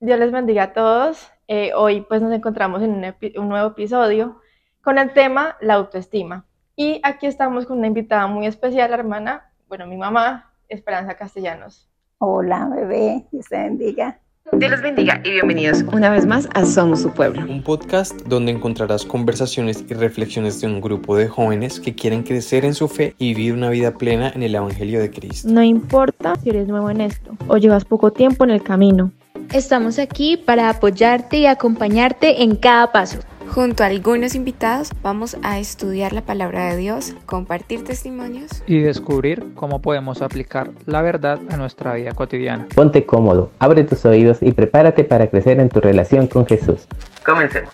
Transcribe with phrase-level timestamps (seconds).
[0.00, 1.28] Dios les bendiga a todos.
[1.48, 3.04] Eh, hoy pues nos encontramos en un,
[3.36, 4.40] un, nuevo episodio
[4.80, 6.46] con el tema la autoestima.
[6.76, 11.88] Y aquí estamos con una invitada muy especial, hermana, bueno, mi mamá, Esperanza Castellanos.
[12.18, 14.20] Hola, bebé, Dios te bendiga.
[14.52, 17.42] Dios les bendiga y bienvenidos una vez más a Somos su Pueblo.
[17.42, 22.64] Un podcast donde encontrarás conversaciones y reflexiones de un grupo de jóvenes que quieren crecer
[22.64, 25.48] en su fe y vivir una vida plena en el Evangelio de Cristo.
[25.50, 29.10] No importa si eres nuevo en esto o llevas poco tiempo en el camino.
[29.52, 33.20] Estamos aquí para apoyarte y acompañarte en cada paso.
[33.48, 39.54] Junto a algunos invitados vamos a estudiar la palabra de Dios, compartir testimonios y descubrir
[39.54, 42.66] cómo podemos aplicar la verdad a nuestra vida cotidiana.
[42.74, 46.86] Ponte cómodo, abre tus oídos y prepárate para crecer en tu relación con Jesús.
[47.24, 47.72] Comencemos.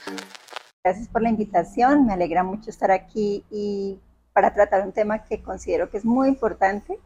[0.84, 3.98] Gracias por la invitación, me alegra mucho estar aquí y
[4.32, 7.00] para tratar un tema que considero que es muy importante,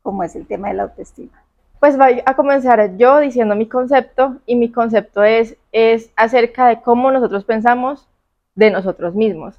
[0.00, 1.41] como es el tema de la autoestima.
[1.82, 6.80] Pues voy a comenzar yo diciendo mi concepto y mi concepto es, es acerca de
[6.80, 8.08] cómo nosotros pensamos
[8.54, 9.58] de nosotros mismos.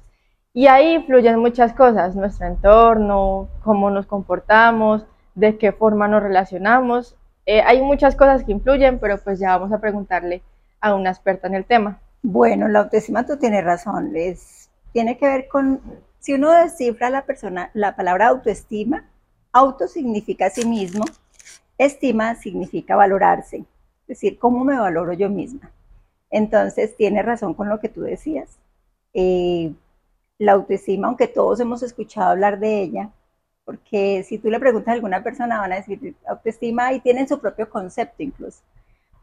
[0.54, 7.14] Y ahí influyen muchas cosas, nuestro entorno, cómo nos comportamos, de qué forma nos relacionamos.
[7.44, 10.40] Eh, hay muchas cosas que influyen, pero pues ya vamos a preguntarle
[10.80, 12.00] a una experta en el tema.
[12.22, 15.78] Bueno, la autoestima tú tienes razón, es, tiene que ver con,
[16.20, 19.04] si uno descifra la persona, la palabra autoestima,
[19.52, 21.04] auto significa sí mismo,
[21.78, 25.70] estima significa valorarse, es decir, cómo me valoro yo misma.
[26.30, 28.58] Entonces, tiene razón con lo que tú decías.
[29.14, 29.72] Eh,
[30.38, 33.10] la autoestima, aunque todos hemos escuchado hablar de ella,
[33.64, 37.38] porque si tú le preguntas a alguna persona van a decir autoestima y tienen su
[37.40, 38.60] propio concepto incluso,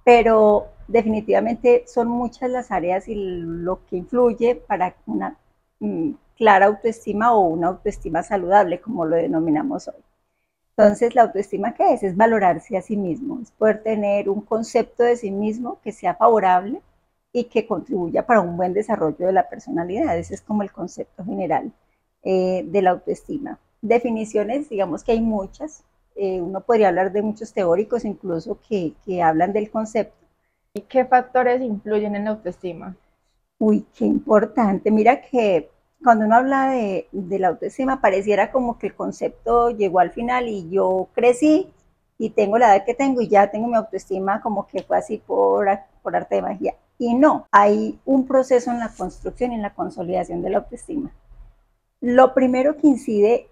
[0.03, 5.37] pero definitivamente son muchas las áreas y lo que influye para una
[5.79, 10.01] mm, clara autoestima o una autoestima saludable, como lo denominamos hoy.
[10.77, 12.03] Entonces, la autoestima, ¿qué es?
[12.03, 16.15] Es valorarse a sí mismo, es poder tener un concepto de sí mismo que sea
[16.15, 16.81] favorable
[17.33, 20.17] y que contribuya para un buen desarrollo de la personalidad.
[20.17, 21.71] Ese es como el concepto general
[22.23, 23.59] eh, de la autoestima.
[23.81, 25.83] Definiciones, digamos que hay muchas.
[26.15, 30.15] Eh, uno podría hablar de muchos teóricos incluso que, que hablan del concepto.
[30.73, 32.95] ¿Y qué factores influyen en la autoestima?
[33.59, 34.91] Uy, qué importante.
[34.91, 35.69] Mira que
[36.03, 40.47] cuando uno habla de, de, la autoestima, pareciera como que el concepto llegó al final
[40.47, 41.71] y yo crecí
[42.17, 45.17] y tengo la edad que tengo y ya tengo mi autoestima como que fue así
[45.17, 45.67] por,
[46.03, 46.75] por arte de magia.
[46.99, 51.11] Y no, hay un proceso en la construcción y en la consolidación de la autoestima.
[51.99, 53.49] Lo primero que incide,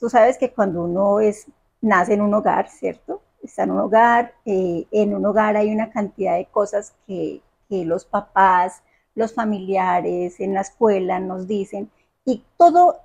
[0.00, 1.46] tú sabes que cuando uno es,
[1.82, 3.20] nace en un hogar, ¿cierto?
[3.42, 7.84] Está en un hogar, eh, en un hogar hay una cantidad de cosas que, que
[7.84, 8.82] los papás,
[9.16, 11.90] los familiares, en la escuela nos dicen,
[12.24, 13.00] y todo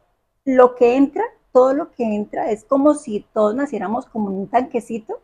[0.45, 5.19] lo que entra, todo lo que entra es como si todos naciéramos como un tanquecito,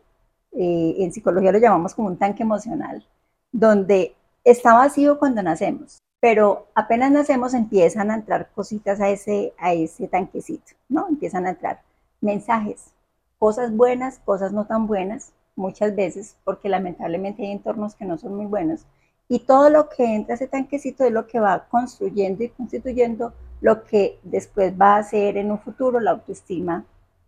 [0.52, 3.06] eh, en psicología lo llamamos como un tanque emocional,
[3.52, 9.74] donde está vacío cuando nacemos, pero apenas nacemos empiezan a entrar cositas a ese, a
[9.74, 11.06] ese tanquecito, ¿no?
[11.08, 11.82] Empiezan a entrar
[12.20, 12.92] mensajes,
[13.38, 18.36] cosas buenas, cosas no tan buenas, muchas veces, porque lamentablemente hay entornos que no son
[18.36, 18.86] muy buenos,
[19.28, 23.32] y todo lo que entra a ese tanquecito es lo que va construyendo y constituyendo
[23.60, 26.84] lo que después va a ser en un futuro la autoestima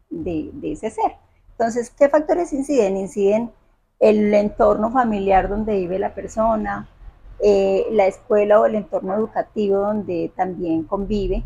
[0.08, 1.12] de, de ese ser.
[1.52, 2.96] Entonces, ¿qué factores inciden?
[2.96, 3.50] Inciden
[3.98, 6.88] el entorno familiar donde vive la persona,
[7.42, 11.44] eh, la escuela o el entorno educativo donde también convive,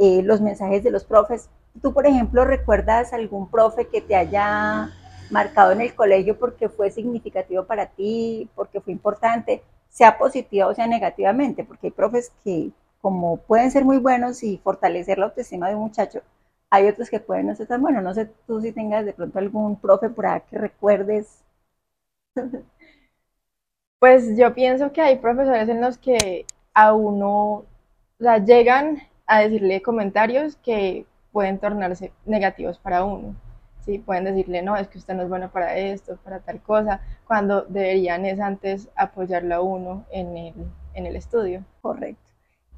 [0.00, 1.48] eh, los mensajes de los profes.
[1.80, 4.90] Tú, por ejemplo, recuerdas algún profe que te haya
[5.30, 10.74] marcado en el colegio porque fue significativo para ti, porque fue importante, sea positiva o
[10.74, 15.68] sea negativamente, porque hay profes que como pueden ser muy buenos y fortalecer la autoestima
[15.68, 16.22] de un muchacho,
[16.70, 18.02] hay otros que pueden no ser tan buenos.
[18.04, 21.42] No sé tú si tengas de pronto algún profe por ahí que recuerdes.
[23.98, 26.44] Pues yo pienso que hay profesores en los que
[26.74, 27.66] a uno, o
[28.18, 33.36] sea, llegan a decirle comentarios que pueden tornarse negativos para uno.
[33.84, 37.00] Sí, pueden decirle, no, es que usted no es bueno para esto, para tal cosa,
[37.26, 40.54] cuando deberían es antes apoyarlo a uno en el,
[40.94, 41.64] en el estudio.
[41.80, 42.32] Correcto.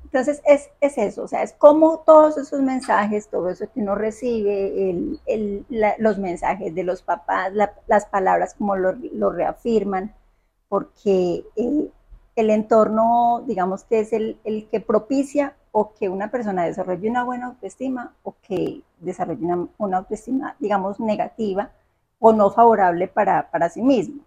[0.04, 3.96] Entonces es, es, eso, o sea, es como todos esos mensajes, todo eso que uno
[3.96, 5.66] recibe, el, el,
[5.98, 10.14] los mensajes de los papás, la, las palabras como lo, lo reafirman,
[10.68, 11.92] porque el,
[12.36, 17.24] el, entorno, digamos que es el, el, que propicia o que una persona desarrolle una
[17.24, 21.72] buena autoestima o que desarrolle una, una autoestima, digamos, negativa
[22.20, 24.22] o no favorable para, para sí mismo.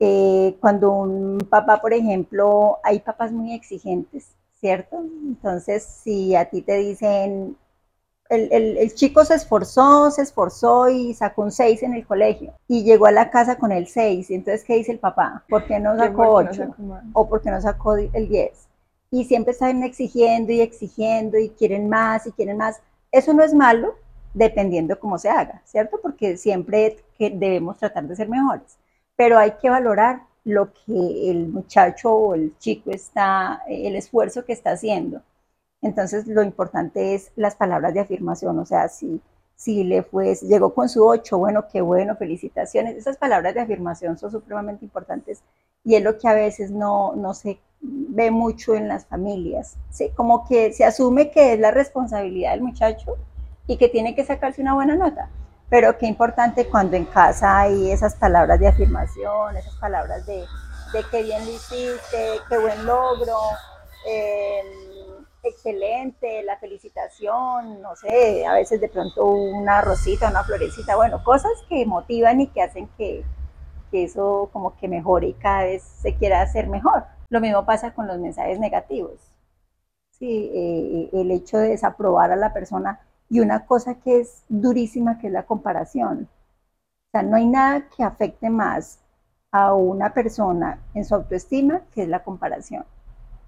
[0.00, 4.96] Eh, cuando un papá, por ejemplo, hay papás muy exigentes, ¿cierto?
[4.96, 7.54] Entonces, si a ti te dicen,
[8.30, 12.54] el, el, el, chico se esforzó, se esforzó y sacó un 6 en el colegio
[12.66, 14.30] y llegó a la casa con el 6.
[14.30, 15.44] Y entonces, ¿qué dice el papá?
[15.46, 16.74] ¿Por qué no sacó 8?
[16.78, 18.67] No ¿O por qué no sacó el 10?
[19.10, 22.80] Y siempre están exigiendo y exigiendo y quieren más y quieren más.
[23.10, 23.94] Eso no es malo,
[24.34, 25.98] dependiendo cómo se haga, ¿cierto?
[26.02, 28.78] Porque siempre debemos tratar de ser mejores.
[29.16, 34.52] Pero hay que valorar lo que el muchacho o el chico está, el esfuerzo que
[34.52, 35.22] está haciendo
[35.82, 39.20] entonces, lo importante es las palabras de afirmación, o sea, si,
[39.54, 42.96] si le fue, llegó con su 8, bueno, qué bueno, felicitaciones.
[42.96, 45.42] Esas palabras de afirmación son supremamente importantes
[45.88, 50.10] y es lo que a veces no, no se ve mucho en las familias, ¿sí?
[50.14, 53.16] Como que se asume que es la responsabilidad del muchacho
[53.66, 55.30] y que tiene que sacarse una buena nota.
[55.70, 60.44] Pero qué importante cuando en casa hay esas palabras de afirmación, esas palabras de,
[60.92, 63.38] de qué bien lo hiciste, qué buen logro.
[64.06, 64.60] Eh,
[65.42, 71.52] excelente, la felicitación, no sé, a veces de pronto una rosita, una florecita, bueno, cosas
[71.70, 73.24] que motivan y que hacen que,
[73.92, 77.04] eso como que mejore y cada vez se quiera hacer mejor.
[77.28, 79.18] Lo mismo pasa con los mensajes negativos.
[80.10, 85.18] Sí, eh, el hecho de desaprobar a la persona y una cosa que es durísima
[85.18, 86.28] que es la comparación.
[87.08, 89.00] O sea, no hay nada que afecte más
[89.50, 92.84] a una persona en su autoestima que es la comparación.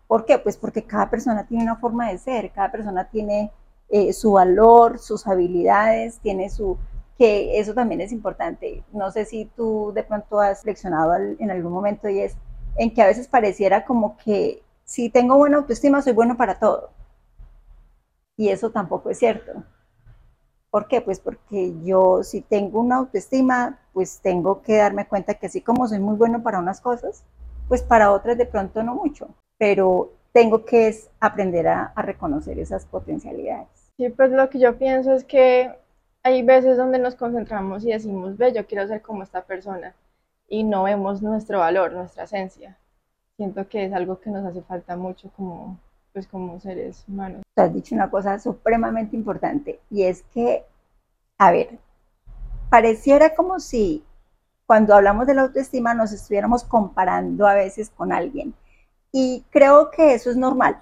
[0.07, 0.39] ¿Por qué?
[0.39, 3.53] Pues porque cada persona tiene una forma de ser, cada persona tiene
[3.89, 6.79] eh, su valor, sus habilidades, tiene su,
[7.21, 8.83] que eso también es importante.
[8.93, 12.35] No sé si tú de pronto has reflexionado en algún momento y es
[12.77, 16.93] en que a veces pareciera como que si tengo buena autoestima soy bueno para todo.
[18.39, 19.65] Y eso tampoco es cierto.
[20.71, 21.03] ¿Por qué?
[21.03, 25.87] Pues porque yo si tengo una autoestima, pues tengo que darme cuenta que así como
[25.87, 27.25] soy muy bueno para unas cosas,
[27.69, 29.29] pues para otras de pronto no mucho
[29.61, 30.91] pero tengo que
[31.21, 33.69] aprender a, reconocer esas potencialidades.
[33.99, 35.71] Sí, pues lo que yo pienso es que
[36.23, 39.95] hay veces donde nos concentramos y decimos, ve, yo quiero ser como esta persona,
[40.49, 42.77] y no vemos nuestro valor, nuestra esencia.
[43.37, 45.79] Siento que es algo que nos hace falta mucho como,
[46.13, 47.43] pues, como seres humanos.
[47.57, 50.65] Has dicho una cosa supremamente importante, y es que,
[51.39, 51.79] a ver,
[52.69, 54.05] pareciera como si
[54.67, 58.55] cuando hablamos de la autoestima nos estuviéramos comparando a veces con alguien
[59.11, 60.81] y creo que eso es normal.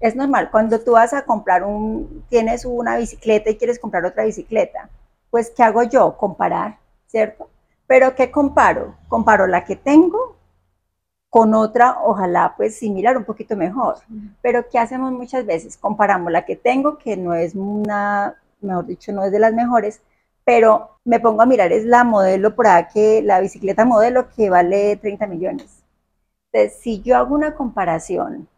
[0.00, 0.50] Es normal.
[0.50, 4.88] Cuando tú vas a comprar un, tienes una bicicleta y quieres comprar otra bicicleta,
[5.30, 6.16] pues ¿qué hago yo?
[6.16, 7.48] Comparar, ¿cierto?
[7.86, 8.94] Pero ¿qué comparo?
[9.08, 10.36] Comparo la que tengo
[11.30, 13.96] con otra, ojalá pues similar, un poquito mejor.
[14.42, 15.76] Pero ¿qué hacemos muchas veces?
[15.76, 20.00] Comparamos la que tengo, que no es una, mejor dicho, no es de las mejores,
[20.44, 24.50] pero me pongo a mirar, es la modelo por ahí, que la bicicleta modelo que
[24.50, 25.84] vale 30 millones
[26.80, 28.48] si yo hago una comparación,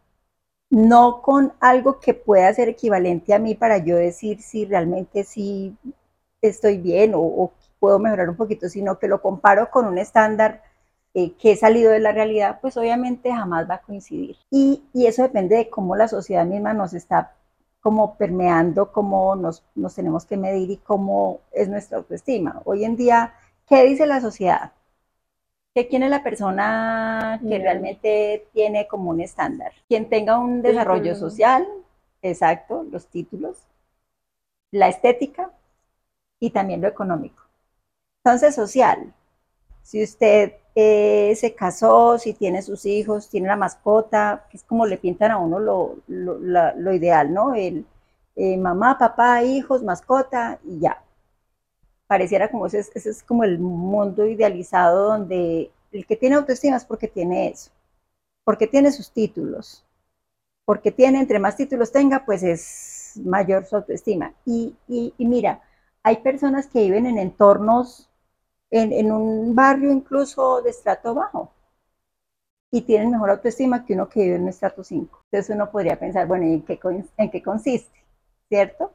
[0.71, 5.77] no con algo que pueda ser equivalente a mí para yo decir si realmente sí
[6.43, 10.63] estoy bien o, puedo mejorar un poquito, sino que lo comparo con un estándar
[11.15, 14.37] eh, que he salido de la realidad, pues obviamente jamás va a coincidir.
[14.51, 17.35] Y, eso depende de cómo la sociedad misma nos está
[17.81, 22.63] como permeando, cómo nos, nos tenemos que medir y cómo es nuestra autoestima.
[22.65, 23.35] Hoy en día,
[23.69, 24.73] ¿qué dice la sociedad?
[25.77, 29.73] Que quién es la persona que realmente tiene como un estándar.
[29.87, 31.69] Quien tenga un desarrollo social,
[32.23, 33.59] exacto, los títulos,
[34.71, 35.51] la estética
[36.41, 37.43] y también lo económico.
[38.25, 39.13] Entonces, social.
[39.83, 44.87] Si usted eh, se casó, si tiene sus hijos, tiene una mascota, que es como
[44.87, 47.55] le pintan a uno lo, ideal, ¿no?
[47.55, 47.85] El
[48.35, 51.03] eh, mamá, papá, hijos, mascota y ya
[52.07, 56.85] pareciera como ese, ese es como el mundo idealizado donde el que tiene autoestima es
[56.85, 57.71] porque tiene eso,
[58.45, 59.85] porque tiene sus títulos,
[60.65, 64.35] porque tiene, entre más títulos tenga, pues es mayor su autoestima.
[64.45, 64.75] Y,
[65.19, 65.63] mira,
[66.03, 68.11] hay personas que viven en entornos,
[68.71, 71.53] en, un barrio incluso de estrato bajo,
[72.71, 75.25] y tienen mejor autoestima que uno que vive en un estrato 5.
[75.31, 76.79] Entonces uno podría pensar, bueno, ¿en qué,
[77.17, 78.05] en qué consiste?
[78.49, 78.93] ¿Cierto?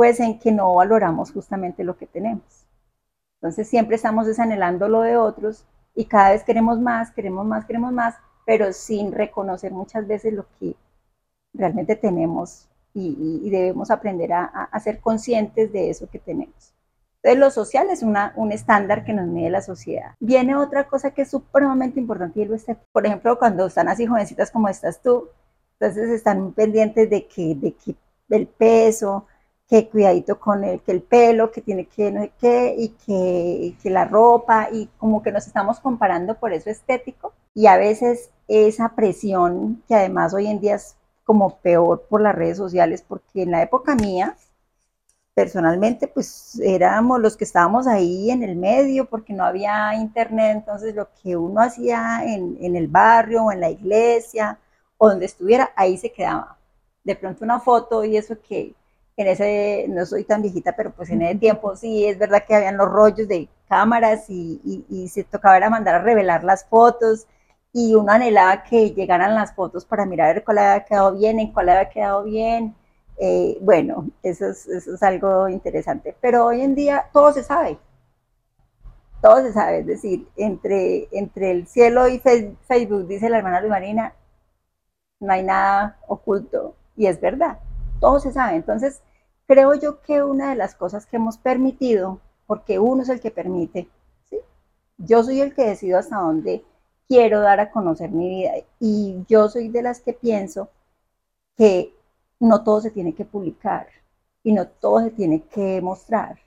[0.00, 2.64] Pues en que no valoramos justamente lo que tenemos.
[3.34, 7.92] Entonces siempre estamos desanhelando lo de otros y cada vez queremos más, queremos más, queremos
[7.92, 8.14] más,
[8.46, 10.74] pero sin reconocer muchas veces lo que
[11.52, 16.72] realmente tenemos y, debemos aprender a, ser conscientes de eso que tenemos.
[17.16, 20.14] Entonces lo social es una, un estándar que nos mide la sociedad.
[20.18, 24.06] Viene otra cosa que es supremamente importante y lo está, por ejemplo, cuando están así
[24.06, 25.28] jovencitas como estás tú,
[25.78, 27.96] entonces están pendientes de que, de que
[28.30, 29.26] el peso,
[29.70, 33.76] que cuidadito con el, que el pelo, que tiene que no sé qué, y que,
[33.80, 38.30] que, la ropa, y como que nos estamos comparando por eso estético, y a veces
[38.48, 43.42] esa presión, que además hoy en día es como peor por las redes sociales, porque
[43.42, 44.36] en la época mía,
[45.34, 50.96] personalmente, pues éramos los que estábamos ahí en el medio, porque no había internet, entonces
[50.96, 54.58] lo que uno hacía en, en el barrio o en la iglesia
[54.98, 56.58] o donde estuviera, ahí se quedaba.
[57.04, 58.74] De pronto una foto y eso que
[59.22, 62.54] en ese, no soy tan viejita, pero pues en ese tiempo sí, es verdad que
[62.54, 67.26] habían los rollos de cámaras y, se tocaba era mandar a revelar las fotos
[67.72, 71.68] y uno anhelaba que llegaran las fotos para mirar cuál había quedado bien, en cuál
[71.68, 72.74] había quedado bien.
[73.18, 76.16] Eh, bueno, eso es, eso es algo interesante.
[76.20, 77.78] Pero hoy en día todo se sabe.
[79.22, 83.70] Todo se sabe, es decir, entre, entre el cielo y Facebook, dice la hermana Luis
[83.70, 84.14] Marina,
[85.20, 86.74] no hay nada oculto.
[86.96, 87.58] Y es verdad,
[88.00, 88.56] todo se sabe.
[88.56, 89.02] Entonces,
[89.50, 93.32] creo yo que una de las cosas que hemos permitido, porque uno es el que
[93.32, 93.88] permite,
[94.22, 94.36] ¿sí?
[94.96, 96.64] yo soy el que decido hasta dónde
[97.08, 100.68] quiero dar a conocer mi vida y yo soy de las que pienso
[101.56, 101.92] que
[102.38, 103.88] no todo se tiene que publicar
[104.44, 106.38] y no todo se tiene que mostrar,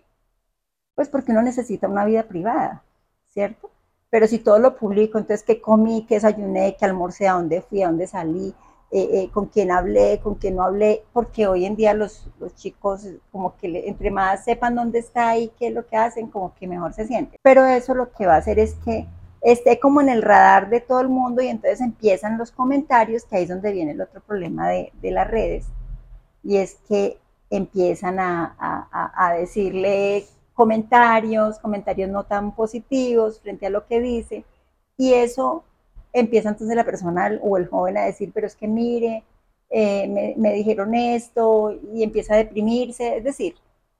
[0.95, 2.85] pues porque uno necesita una vida privada,
[3.27, 3.69] ¿cierto?
[4.11, 7.81] Pero si todo lo publico, entonces qué comí, qué desayuné, qué almorcé, a dónde fui,
[7.83, 8.55] a dónde salí,
[8.95, 12.53] eh, eh, con quién hablé, con quién no hablé, porque hoy en día los, los
[12.53, 16.53] chicos, como que entre más sepan dónde está y qué es lo que hacen, como
[16.53, 17.39] que mejor se siente.
[17.41, 19.07] Pero eso lo que va a hacer es que
[19.41, 23.37] esté como en el radar de todo el mundo y entonces empiezan los comentarios, que
[23.37, 25.65] ahí es donde viene el otro problema de, de las redes,
[26.43, 27.17] y es que
[27.49, 34.45] empiezan a, a, a decirle comentarios, comentarios no tan positivos frente a lo que dice,
[34.97, 35.63] y eso
[36.13, 39.23] empieza entonces la persona o el joven a decir, pero es que mire,
[39.69, 43.17] eh, me, dijeron esto y empieza a deprimirse.
[43.17, 43.55] Es decir,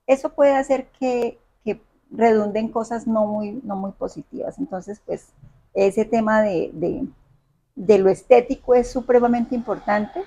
[0.07, 4.59] eso puede hacer que, que redunden cosas no muy, no muy positivas.
[4.59, 5.33] Entonces, pues
[5.73, 7.07] ese tema de, de,
[7.75, 10.21] de lo estético es supremamente importante,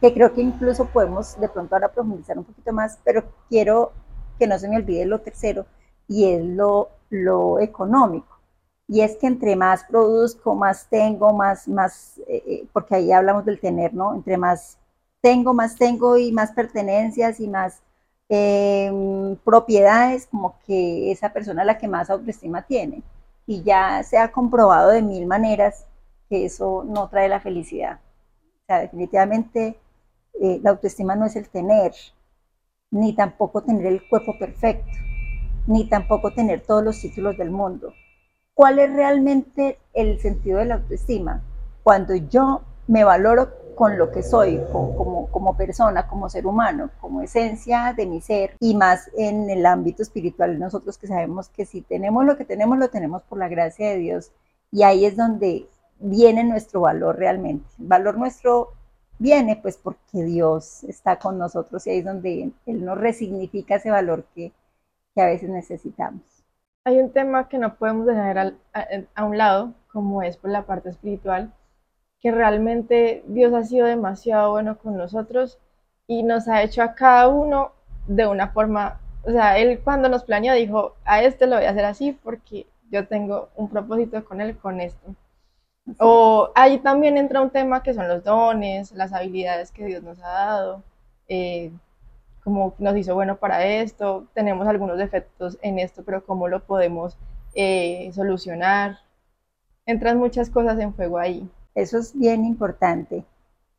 [0.00, 3.92] que creo que incluso podemos de pronto ahora profundizar un poquito más, pero quiero
[4.38, 5.64] que no se me olvide lo tercero
[6.06, 8.33] y es lo, lo económico
[8.94, 13.44] y es que entre más produzco, más tengo, más, más, eh, eh, porque ahí hablamos
[13.44, 14.14] del tener, ¿no?
[14.14, 14.78] Entre más
[15.20, 17.82] tengo, más tengo y más pertenencias y más
[18.28, 23.02] em, propiedades, como que esa persona es la que más autoestima tiene.
[23.46, 25.86] Y ya se ha comprobado de mil maneras
[26.28, 27.98] que eso no trae la felicidad.
[28.62, 29.76] O sea, definitivamente
[30.40, 31.92] eh, la autoestima no es el tener,
[32.92, 34.92] ni tampoco tener el cuerpo perfecto,
[35.66, 37.92] ni tampoco tener todos los títulos del mundo
[38.54, 41.42] ¿Cuál es realmente el sentido de la autoestima?
[41.82, 47.20] Cuando yo me valoro con lo que soy, como, como, persona, como ser humano, como
[47.20, 51.80] esencia de mi ser y más en el ámbito espiritual, nosotros que sabemos que si
[51.80, 54.30] tenemos lo que tenemos, lo tenemos por la gracia de Dios
[54.70, 55.66] y ahí es donde
[55.98, 57.66] viene nuestro valor realmente.
[57.80, 58.68] El valor nuestro
[59.18, 63.90] viene pues porque Dios está con nosotros y ahí es donde Él nos resignifica ese
[63.90, 64.52] valor que,
[65.12, 66.33] que a veces necesitamos
[66.84, 68.54] hay un tema que no podemos dejar
[69.14, 71.52] a, un lado, como es por la parte espiritual,
[72.20, 75.58] que realmente Dios ha sido demasiado bueno con nosotros
[76.06, 77.72] y nos ha hecho a cada uno
[78.06, 81.70] de una forma, o sea, Él cuando nos planeó dijo, a este lo voy a
[81.70, 85.14] hacer así porque yo tengo un propósito con Él, con esto.
[85.98, 90.18] O ahí también entra un tema que son los dones, las habilidades que Dios nos
[90.22, 90.82] ha dado,
[91.28, 91.70] eh,
[92.44, 97.16] como nos hizo bueno para esto, tenemos algunos defectos en esto, pero cómo lo podemos
[97.54, 98.98] eh, solucionar.
[99.86, 101.48] Entran muchas cosas en juego ahí.
[101.74, 103.24] Eso es bien importante,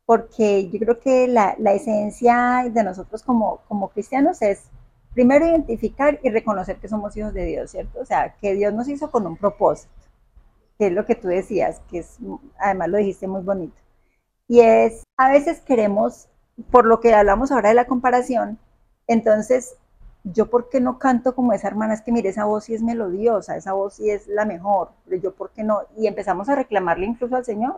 [0.06, 4.70] porque yo creo que la, la esencia de nosotros como, como cristianos es
[5.14, 8.00] primero identificar y reconocer que somos hijos de Dios, ¿cierto?
[8.02, 9.94] O sea, que Dios nos hizo con un propósito,
[10.78, 12.18] que es lo que tú decías, que es,
[12.60, 13.78] además lo dijiste muy bonito.
[14.48, 16.28] Y es, a veces queremos
[16.72, 18.60] por lo que hablamos ahora de la comparación,
[19.08, 19.76] entonces,
[20.24, 22.82] yo por qué no canto como esa hermana, es que mire, esa voz sí es
[22.82, 24.90] melodiosa, esa voz sí es la mejor,
[25.22, 27.78] yo por qué no, y empezamos a reclamarle incluso al Señor,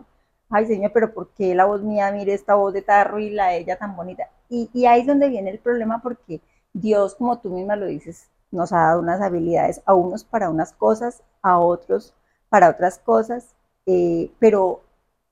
[0.49, 3.47] ay Señor, pero ¿por qué la voz mía, mire esta voz de tarro y la
[3.47, 4.29] de ella tan bonita?
[4.49, 6.41] Y, y ahí es donde viene el problema porque
[6.73, 10.73] Dios, como tú misma lo dices, nos ha dado unas habilidades, a unos para unas
[10.73, 12.13] cosas, a otros
[12.49, 13.55] para otras cosas,
[13.85, 14.81] eh, pero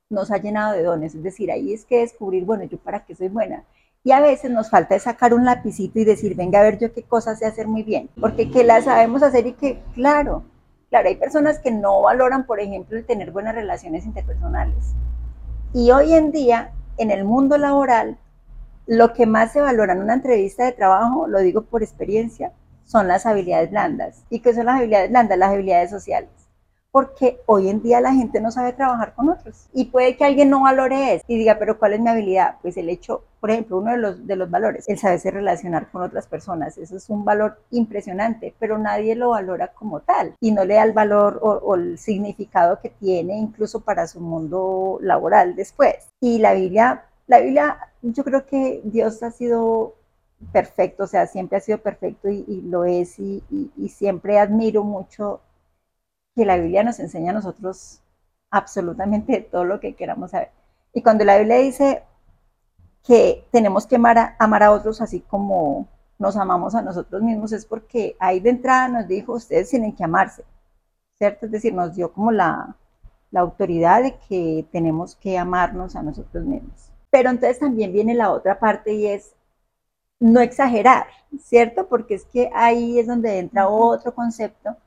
[0.10, 3.16] nos ha llenado de dones, es decir, ahí es que descubrir, bueno, yo para qué
[3.16, 3.64] soy buena.
[4.04, 7.02] Y a veces nos falta sacar un lapicito y decir, venga a ver yo qué
[7.02, 10.44] cosas sé hacer muy bien, porque que la sabemos hacer y que, claro,
[10.90, 14.94] claro, hay personas que no valoran, por ejemplo, el tener buenas relaciones interpersonales.
[15.74, 18.20] Y hoy en día, en el mundo laboral,
[18.86, 23.08] lo que más se valora en una entrevista de trabajo, lo digo por experiencia, son
[23.08, 24.24] las habilidades blandas.
[24.30, 25.40] ¿Y qué son las habilidades blandas?
[25.40, 26.30] Las habilidades sociales
[26.96, 30.50] porque hoy en día la gente no sabe trabajar con otros y puede que alguien
[30.50, 32.56] no valore eso y diga, pero ¿cuál es mi habilidad?
[32.62, 36.04] Pues el hecho, por ejemplo, uno de los, de los valores, el saberse relacionar con
[36.04, 40.64] otras personas, eso es un valor impresionante, pero nadie lo valora como tal y no
[40.64, 45.54] le da el valor o, o el significado que tiene incluso para su mundo laboral
[45.58, 46.08] después.
[46.22, 49.96] Y la Biblia, la Biblia, yo creo que Dios ha sido
[50.54, 54.40] perfecto, o sea, siempre ha sido perfecto y, y lo es y, y, y siempre
[54.40, 55.42] admiro mucho
[56.36, 58.02] que la Biblia nos enseña a nosotros
[58.52, 60.52] absolutamente todo lo que queramos saber.
[60.94, 62.04] Y cuando la Biblia dice
[63.04, 65.88] que tenemos que amar a, amar a otros así como
[66.18, 70.04] nos amamos a nosotros mismos, es porque ahí de entrada nos dijo, ustedes tienen que
[70.04, 70.44] amarse,
[71.18, 71.46] ¿cierto?
[71.46, 72.76] Es decir, nos dio como la,
[73.32, 76.92] la autoridad de que tenemos que amarnos a nosotros mismos.
[77.10, 79.36] Pero entonces también viene la otra parte y es
[80.20, 81.08] no exagerar,
[81.42, 81.88] ¿cierto?
[81.88, 84.78] Porque es que ahí es donde entra otro concepto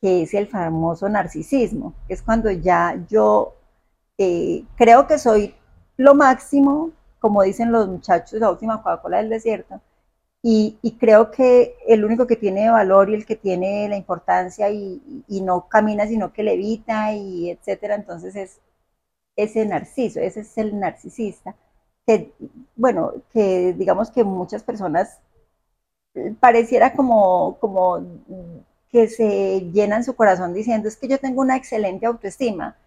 [0.00, 3.54] que es el famoso narcisismo, que es cuando ya yo
[4.18, 5.54] eh, creo que soy
[5.96, 9.80] lo máximo, como dicen los muchachos, la última Coca-Cola del desierto,
[10.42, 14.70] y, y, creo que el único que tiene valor y el que tiene la importancia
[14.70, 18.60] y, y no camina sino que levita y etcétera, entonces es
[19.36, 21.56] ese narciso, ese es el narcisista,
[22.06, 22.32] que
[22.76, 25.20] bueno, que digamos que muchas personas
[26.40, 27.98] pareciera como, como
[28.96, 32.78] que se llenan su corazón diciendo es que yo tengo una excelente autoestima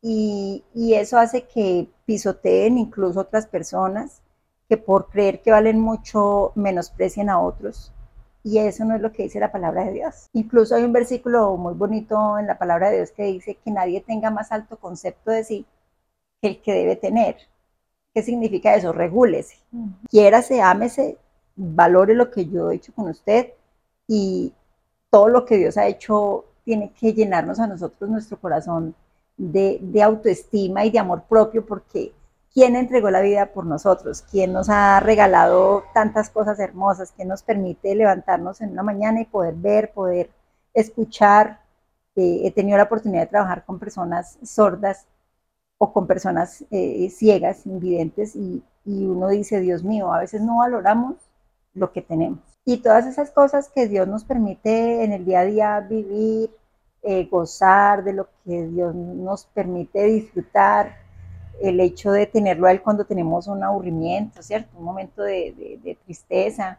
[0.00, 4.22] y, y, eso hace que pisoteen incluso otras personas
[4.66, 7.92] que por creer que valen mucho menosprecien a otros
[8.42, 10.30] y eso no es lo que dice la palabra de Dios.
[10.32, 14.00] Incluso hay un versículo muy bonito en la palabra de Dios que dice que nadie
[14.00, 15.66] tenga más alto concepto de sí
[16.40, 17.36] que el que debe tener.
[18.14, 18.92] ¿Qué significa eso?
[18.92, 19.58] Regúlese.
[20.08, 21.18] Quiérase, ámese,
[21.56, 23.52] valore lo que yo he hecho con usted
[24.06, 24.54] y,
[25.10, 28.94] todo lo que Dios ha hecho tiene que llenarnos a nosotros nuestro corazón
[29.36, 32.12] de, autoestima y de amor propio, porque
[32.52, 34.22] ¿quién entregó la vida por nosotros?
[34.30, 37.12] ¿Quién nos ha regalado tantas cosas hermosas?
[37.16, 40.30] ¿Quién nos permite levantarnos en una mañana y poder ver, poder
[40.74, 41.60] escuchar?
[42.16, 45.06] Eh, he tenido la oportunidad de trabajar con personas sordas
[45.78, 50.58] o con personas eh, ciegas, invidentes, y, y uno dice, Dios mío, a veces no
[50.58, 51.14] valoramos
[51.74, 55.44] lo que tenemos y todas esas cosas que Dios nos permite en el día a
[55.46, 56.50] día vivir,
[57.02, 60.94] eh, gozar de lo que Dios nos permite disfrutar,
[61.62, 64.76] el hecho de tenerlo a Él cuando tenemos un aburrimiento, ¿cierto?
[64.76, 66.78] Un momento de, tristeza.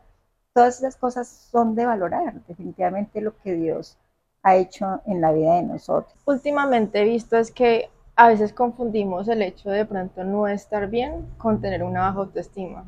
[0.54, 3.98] Todas esas cosas son de valorar, definitivamente lo que Dios
[4.44, 6.14] ha hecho en la vida de nosotros.
[6.26, 11.26] Últimamente he visto es que a veces confundimos el hecho de pronto no estar bien
[11.40, 12.86] con tener una baja autoestima.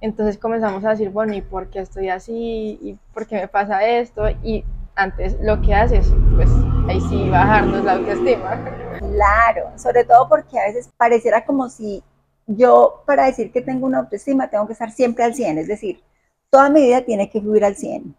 [0.00, 2.78] Entonces comenzamos a decir, bueno, ¿y por qué estoy así?
[2.82, 4.28] ¿Y por qué me pasa esto?
[4.42, 6.48] Y antes lo que haces, pues
[6.88, 8.64] ahí sí bajarnos la autoestima.
[8.98, 12.02] Claro, sobre todo porque a veces pareciera como si
[12.46, 16.02] yo para decir que tengo una autoestima tengo que estar siempre al 100, es decir,
[16.50, 18.14] toda mi vida tiene que fluir al 100,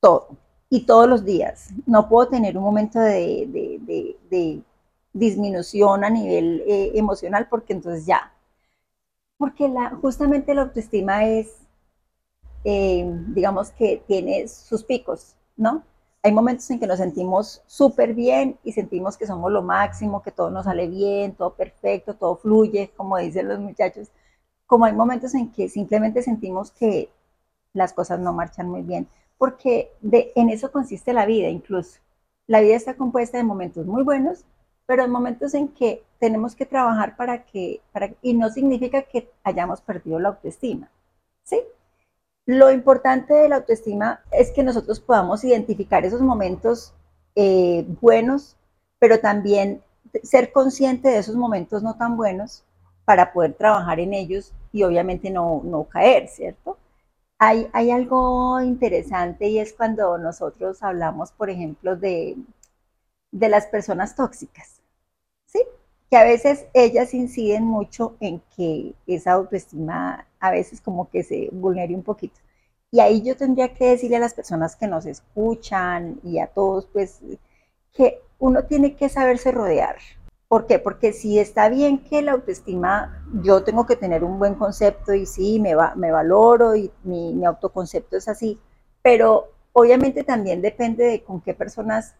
[0.00, 0.28] todo,
[0.68, 1.70] y todos los días.
[1.86, 4.62] No puedo tener un momento de,
[5.12, 8.32] disminución a nivel eh, emocional porque entonces ya,
[9.38, 11.54] porque la, justamente la autoestima es,
[12.64, 15.84] eh, digamos que tiene sus picos, ¿no?
[16.22, 20.32] Hay momentos en que nos sentimos súper bien y sentimos que somos lo máximo, que
[20.32, 24.08] todo nos sale bien, todo perfecto, todo fluye, como dicen los muchachos.
[24.66, 27.10] Como hay momentos en que simplemente sentimos que
[27.72, 29.06] las cosas no marchan muy bien,
[29.38, 32.00] porque de, en eso consiste la vida incluso.
[32.48, 34.44] La vida está compuesta de momentos muy buenos
[34.86, 37.80] pero en momentos en que tenemos que trabajar para que,
[38.22, 40.90] y no significa que hayamos perdido la autoestima,
[41.44, 41.60] ¿sí?
[42.46, 46.94] Lo importante de la autoestima es que nosotros podamos identificar esos momentos
[47.34, 48.56] eh, buenos,
[49.00, 49.82] pero también
[50.22, 52.64] ser consciente de esos momentos no tan buenos
[53.04, 56.78] para poder trabajar en ellos y obviamente no, no caer, ¿cierto?
[57.38, 62.36] Hay, hay algo interesante y es cuando nosotros hablamos, por ejemplo, de,
[63.32, 64.75] de las personas tóxicas
[66.10, 71.48] que a veces ellas inciden mucho en que esa autoestima a veces como que se
[71.52, 72.40] vulnere un poquito.
[72.90, 76.86] Y ahí yo tendría que decirle a las personas que nos escuchan y a todos,
[76.92, 77.20] pues,
[77.92, 79.96] que uno tiene que saberse rodear.
[80.48, 80.78] ¿Por qué?
[80.78, 85.26] Porque si está bien que la autoestima, yo tengo que tener un buen concepto y
[85.26, 88.60] sí, me, va, me valoro y mi, mi autoconcepto es así,
[89.02, 92.14] pero obviamente también depende de con qué personas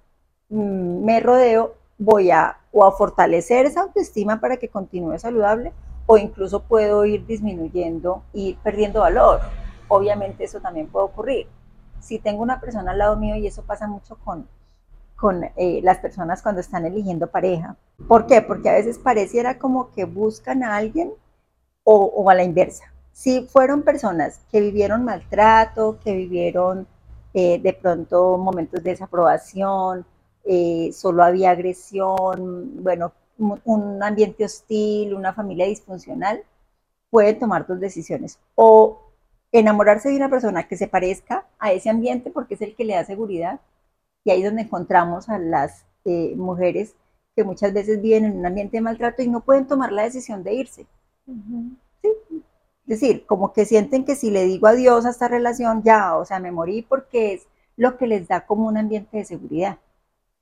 [0.49, 5.73] mmm, me rodeo voy a o a fortalecer esa autoestima para que continúe saludable
[6.07, 9.41] o incluso puedo ir disminuyendo y perdiendo valor.
[9.89, 11.47] Obviamente eso también puede ocurrir.
[12.01, 14.47] Si tengo una persona al lado mío y eso pasa mucho con,
[15.17, 17.77] con eh, las personas cuando están eligiendo pareja.
[18.07, 18.43] ¿Por qué?
[18.43, 21.13] Porque a veces pareciera como que buscan a alguien
[21.83, 22.93] o, o a la inversa.
[23.13, 26.87] Si fueron personas que vivieron maltrato, que vivieron
[27.33, 30.05] eh, de pronto momentos de desaprobación,
[30.47, 36.43] eh, solo había agresión, bueno, un ambiente hostil, una familia disfuncional,
[37.11, 38.39] pueden tomar dos decisiones.
[38.55, 39.03] O
[39.53, 42.95] enamorarse de una persona que se parezca a ese ambiente porque es el que le
[42.95, 43.61] da seguridad.
[44.25, 46.95] Y ahí es donde encontramos a las eh, mujeres
[47.35, 50.43] que muchas veces viven en un ambiente de maltrato y no pueden tomar la decisión
[50.43, 50.87] de irse.
[52.03, 52.09] ¿Sí?
[52.87, 56.25] Es decir, como que sienten que si le digo adiós a esta relación, ya, o
[56.25, 59.79] sea, me morí porque es lo que les da como un ambiente de seguridad.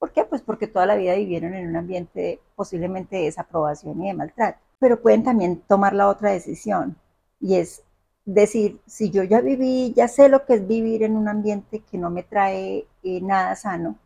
[0.05, 0.27] ¿Por qué?
[0.27, 4.59] Pues porque toda la vida vivieron en un ambiente posiblemente de desaprobación y de maltrato.
[4.79, 6.99] Pero pueden también tomar la otra decisión
[7.40, 7.83] y es
[8.27, 11.97] decir, si yo ya viví, ya sé lo que es vivir en un ambiente que
[11.97, 13.97] no me trae eh, nada sano,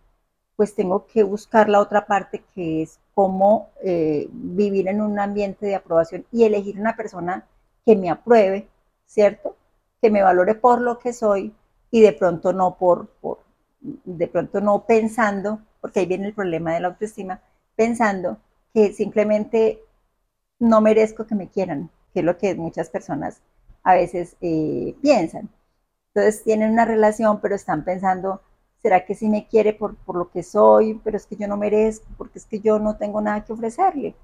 [0.54, 5.66] pues tengo que buscar la otra parte que es cómo eh, vivir en un ambiente
[5.66, 7.44] de aprobación y elegir una persona
[7.84, 8.68] que me apruebe,
[9.04, 9.56] ¿cierto?
[10.00, 11.52] Que me valore por lo que soy
[11.90, 13.40] y de pronto no por, por
[13.80, 17.40] de pronto no pensando porque ahí viene el problema de la autoestima,
[17.76, 18.38] pensando
[18.74, 19.80] que simplemente
[20.58, 23.40] no merezco que me quieran, que es lo que muchas personas
[23.82, 25.48] a veces eh, piensan.
[26.14, 28.42] Entonces tienen una relación, pero están pensando,
[28.82, 31.00] ¿será que sí me quiere por, por lo que soy?
[31.04, 34.14] Pero es que yo no merezco, porque es que yo no tengo nada que ofrecerle.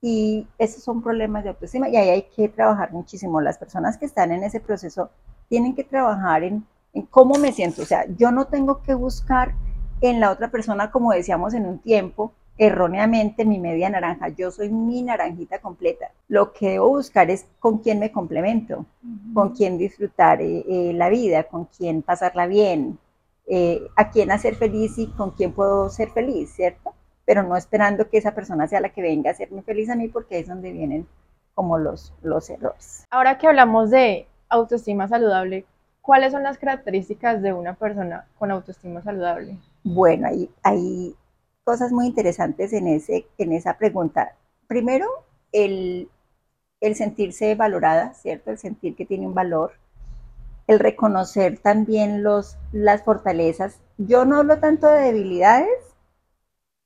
[0.00, 3.40] Y esos son problemas de autoestima y ahí hay que trabajar muchísimo.
[3.40, 5.10] Las personas que están en ese proceso
[5.48, 7.82] tienen que trabajar en, en cómo me siento.
[7.82, 9.54] O sea, yo no tengo que buscar
[10.00, 14.28] en la otra persona, como decíamos en un tiempo, erróneamente mi media naranja.
[14.28, 16.10] Yo soy mi naranjita completa.
[16.28, 18.86] Lo que debo buscar es con quién me complemento,
[19.32, 22.98] con quién disfrutar eh, eh, la vida, con quién pasarla bien,
[23.46, 26.94] eh, a quién hacer feliz y con quién puedo ser feliz, ¿cierto?
[27.24, 30.08] Pero no esperando que esa persona sea la que venga a hacerme feliz a mí
[30.08, 31.06] porque es donde vienen
[31.54, 33.04] como los, los errores.
[33.10, 35.64] Ahora que hablamos de autoestima saludable,
[36.02, 39.56] ¿cuáles son las características de una persona con autoestima saludable?
[39.84, 40.28] Bueno,
[40.62, 41.16] hay,
[41.64, 44.36] cosas muy interesantes en, ese, en esa pregunta.
[44.66, 45.06] Primero,
[45.52, 46.10] el,
[46.94, 48.50] sentirse valorada, ¿cierto?
[48.50, 49.72] El sentir que tiene un valor,
[50.66, 52.24] el reconocer también
[52.72, 53.78] las fortalezas.
[53.98, 55.68] Yo no hablo tanto de debilidades,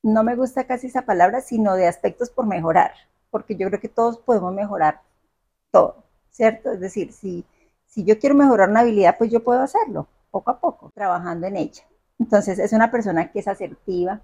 [0.03, 2.93] no me gusta casi esa palabra, sino de aspectos por mejorar,
[3.31, 5.03] porque yo creo que todos podemos mejorar
[5.71, 6.73] todo, ¿cierto?
[6.73, 7.45] Es decir, si,
[7.87, 11.57] si yo quiero mejorar una habilidad, pues yo puedo hacerlo, poco a poco, trabajando en
[11.57, 11.85] ella.
[12.19, 14.21] Entonces es una persona que es asertiva,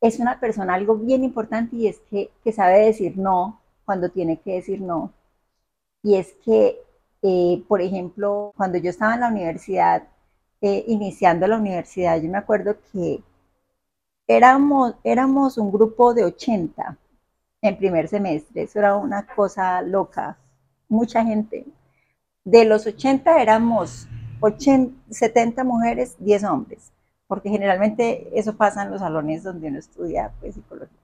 [0.00, 4.54] es una persona algo bien importante y es que, sabe decir no cuando tiene que
[4.54, 5.12] decir no.
[6.02, 6.78] Y es que,
[7.22, 10.04] eh, por ejemplo, cuando yo estaba en la universidad,
[10.60, 13.22] eh, iniciando la universidad, yo me acuerdo que
[14.26, 16.98] éramos, éramos un grupo de 80
[17.62, 20.38] en primer semestre, eso era una cosa loca,
[20.88, 21.66] mucha gente.
[22.44, 24.08] De los 80 éramos
[25.10, 26.92] 70 mujeres, 10 hombres
[27.26, 30.98] porque generalmente eso pasa en los salones donde uno estudia pues, psicología.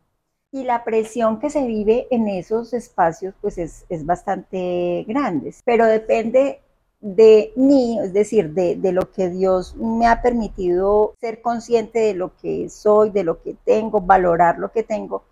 [0.50, 5.86] Y la presión que se vive en esos espacios pues es, es bastante grande, pero
[5.86, 6.60] depende
[7.00, 12.14] de mí, es decir, de, de, lo que Dios me ha permitido ser consciente de
[12.14, 15.24] lo que soy, de lo que tengo, valorar lo que tengo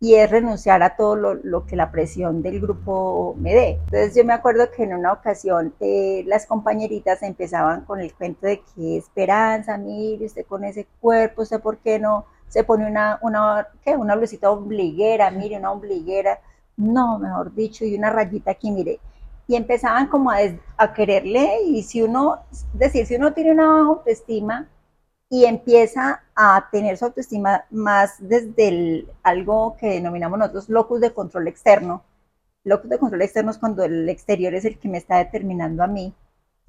[0.00, 3.70] y es renunciar a todo lo, que la presión del grupo me dé.
[3.86, 8.46] Entonces yo me acuerdo que en una ocasión eh, las compañeritas empezaban con el cuento
[8.46, 13.18] de que esperanza, mire usted con ese cuerpo, usted por qué no se pone una,
[13.22, 13.96] una, ¿qué?
[13.96, 16.38] una blusita ombliguera, mire una ombliguera,
[16.76, 19.00] no, mejor dicho, y una rayita aquí, mire.
[19.48, 20.38] Y empezaban como a,
[20.76, 24.68] a quererle y si uno, es decir, si uno tiene una baja autoestima,
[25.30, 31.48] y empieza a tener su autoestima más desde algo que denominamos nosotros locus de control
[31.48, 32.02] externo.
[32.64, 35.86] Locus de control externo es cuando el exterior es el que me está determinando a
[35.86, 36.14] mí,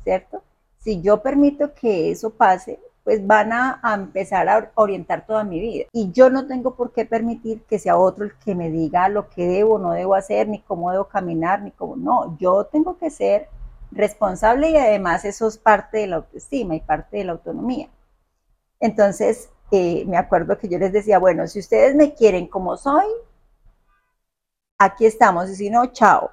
[0.03, 0.43] ¿cierto?
[0.77, 5.59] Si yo permito que eso pase, pues van a, a, empezar a orientar toda mi
[5.59, 5.85] vida.
[5.93, 9.29] Y yo no tengo por qué permitir que sea otro el que me diga lo
[9.29, 11.95] que debo o no debo hacer, ni cómo debo caminar, ni cómo.
[11.95, 13.47] No, yo tengo que ser
[13.91, 17.89] responsable y además eso es parte de la autoestima y parte de la autonomía.
[18.79, 23.05] Entonces, eh, me acuerdo que yo les decía, bueno, si ustedes me quieren como soy,
[24.77, 26.31] aquí estamos, y si no, chao.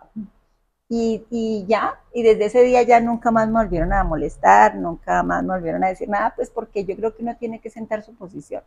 [0.88, 5.42] Y, ya, y desde ese día ya nunca más me volvieron a molestar, nunca más
[5.42, 8.14] me volvieron a decir nada, pues porque yo creo que uno tiene que sentar su
[8.14, 8.62] posición.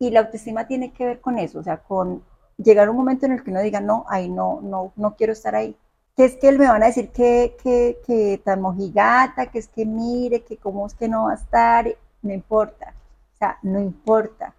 [0.00, 2.22] Y la autoestima tiene que ver con eso, o sea, con
[2.56, 5.54] llegar un momento en el que uno diga, no, ahí no, no, no quiero estar
[5.54, 5.76] ahí.
[6.16, 9.68] Que es que él me van a decir que, que, que tan mojigata, que es
[9.68, 11.86] que mire, que cómo es que no va a estar
[12.28, 12.94] no importa,
[13.34, 14.54] o sea, no importa.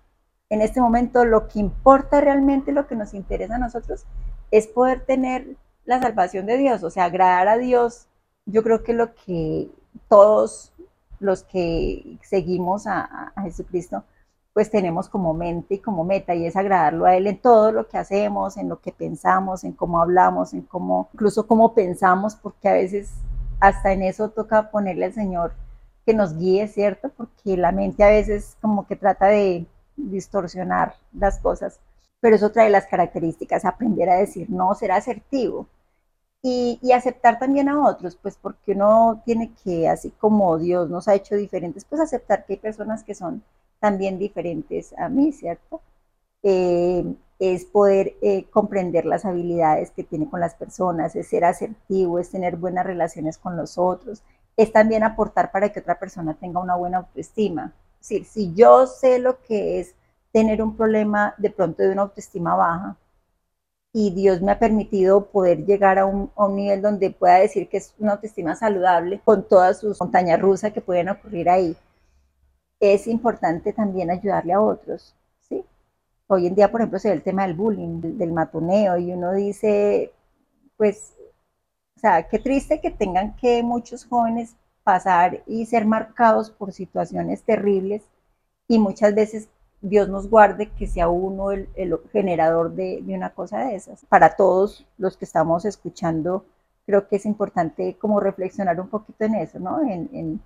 [0.49, 4.05] en este momento lo que importa realmente, lo que nos interesa a nosotros,
[4.51, 5.55] es poder tener
[5.86, 8.08] la salvación de Dios, o sea, agradar a Dios.
[8.45, 9.69] Yo creo que lo que
[10.08, 10.73] todos
[11.19, 14.03] los que seguimos a, Jesucristo,
[14.53, 17.88] pues tenemos como mente y como meta y es agradarlo a Él en todo lo
[17.88, 22.69] que hacemos, en lo que pensamos, en cómo hablamos, en cómo, incluso cómo pensamos, porque
[22.69, 23.12] a veces
[23.60, 25.53] hasta en eso toca ponerle al Señor
[26.09, 27.11] que nos guíe, ¿cierto?
[27.15, 31.79] Porque la mente a veces como que trata de distorsionar las cosas,
[32.19, 35.67] pero eso trae las características, aprender a decir no, ser asertivo
[36.41, 41.07] y, y, aceptar también a otros, pues porque uno tiene que, así como Dios nos
[41.07, 43.43] ha hecho diferentes, pues aceptar que hay personas que son
[43.79, 45.81] también diferentes a mí, ¿cierto?
[46.41, 47.05] Eh,
[47.37, 52.31] es poder eh, comprender las habilidades que tiene con las personas, es ser asertivo, es
[52.31, 54.23] tener buenas relaciones con los otros,
[54.59, 57.71] es también aportar para que otra persona tenga una buena autoestima.
[58.01, 59.95] Si yo sé lo que es
[60.33, 62.97] tener un problema de pronto de una autoestima baja
[63.93, 67.69] y Dios me ha permitido poder llegar a un, a un nivel donde pueda decir
[67.69, 71.77] que es una autoestima saludable con todas sus montañas rusas que pueden ocurrir ahí,
[72.81, 75.15] es importante también ayudarle a otros.
[75.47, 75.63] ¿sí?
[76.27, 79.31] Hoy en día, por ejemplo, se ve el tema del bullying, del matoneo, y uno
[79.33, 80.11] dice,
[80.75, 81.13] pues,
[81.99, 87.43] o sea, qué triste que tengan que muchos jóvenes pasar y ser marcados por situaciones
[87.43, 88.03] terribles
[88.69, 89.49] y muchas veces
[89.81, 94.05] Dios nos guarde que sea uno el, el generador de, de, una cosa de esas.
[94.05, 96.45] Para todos los que estamos escuchando,
[96.85, 99.81] creo que es importante como reflexionar un poquito en eso, ¿no?
[99.81, 100.41] En, en,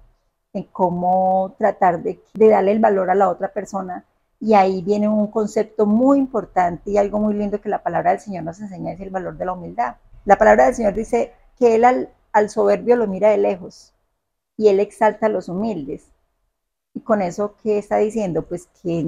[0.53, 4.05] en cómo tratar de, de, darle el valor a la otra persona.
[4.39, 8.21] Y ahí viene un concepto muy importante y algo muy lindo que la palabra del
[8.21, 9.97] Señor nos enseña, es el valor de la humildad.
[10.25, 13.93] La palabra del Señor dice que Él al, al soberbio lo mira de lejos
[14.57, 16.07] y Él exalta a los humildes.
[16.93, 18.43] Y con eso, ¿qué está diciendo?
[18.43, 19.05] Pues que,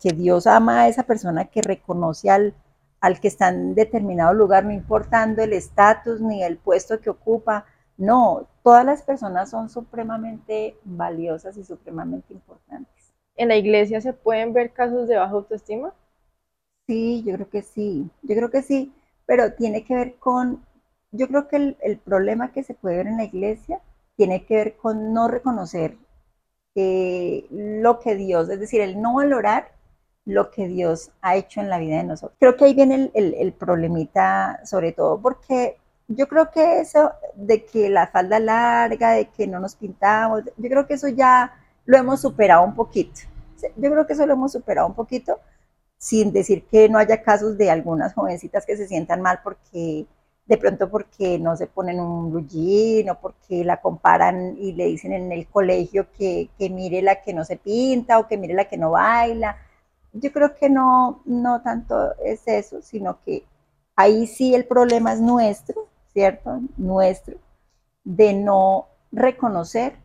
[0.00, 2.54] que Dios ama a esa persona que reconoce al,
[3.00, 7.66] al que está en determinado lugar, no importando el estatus ni el puesto que ocupa,
[7.98, 13.12] no, todas las personas son supremamente valiosas y supremamente importantes.
[13.36, 15.92] ¿En la iglesia se pueden ver casos de baja autoestima?
[16.86, 18.92] Sí, yo creo que sí, yo creo que sí,
[19.26, 20.64] pero tiene que ver con,
[21.12, 23.80] yo creo que el, el problema que se puede ver en la iglesia
[24.16, 25.96] tiene que ver con no reconocer
[26.74, 29.72] eh, lo que Dios, es decir, el no valorar
[30.24, 32.36] lo que Dios ha hecho en la vida de nosotros.
[32.38, 37.12] Creo que ahí viene el, el, el problemita, sobre todo porque yo creo que eso
[37.34, 41.52] de que la falda larga, de que no nos pintamos, yo creo que eso ya
[41.84, 43.20] lo hemos superado un poquito.
[43.76, 45.40] Yo creo que eso lo hemos superado un poquito,
[45.98, 50.06] sin decir que no haya casos de algunas jovencitas que se sientan mal porque
[50.46, 55.12] de pronto porque no se ponen un blue o porque la comparan y le dicen
[55.12, 58.66] en el colegio que, que mire la que no se pinta o que mire la
[58.66, 59.56] que no baila.
[60.12, 63.44] Yo creo que no, no tanto es eso, sino que
[63.96, 66.60] ahí sí el problema es nuestro, ¿cierto?
[66.76, 67.36] Nuestro,
[68.04, 69.96] de no reconocer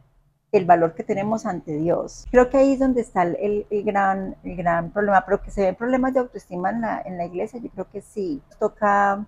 [0.51, 2.25] el valor que tenemos ante Dios.
[2.31, 5.61] Creo que ahí es donde está el, el, gran, el gran problema, pero que se
[5.61, 8.41] ven problemas de autoestima en la, en la iglesia, yo creo que sí.
[8.59, 9.25] Toca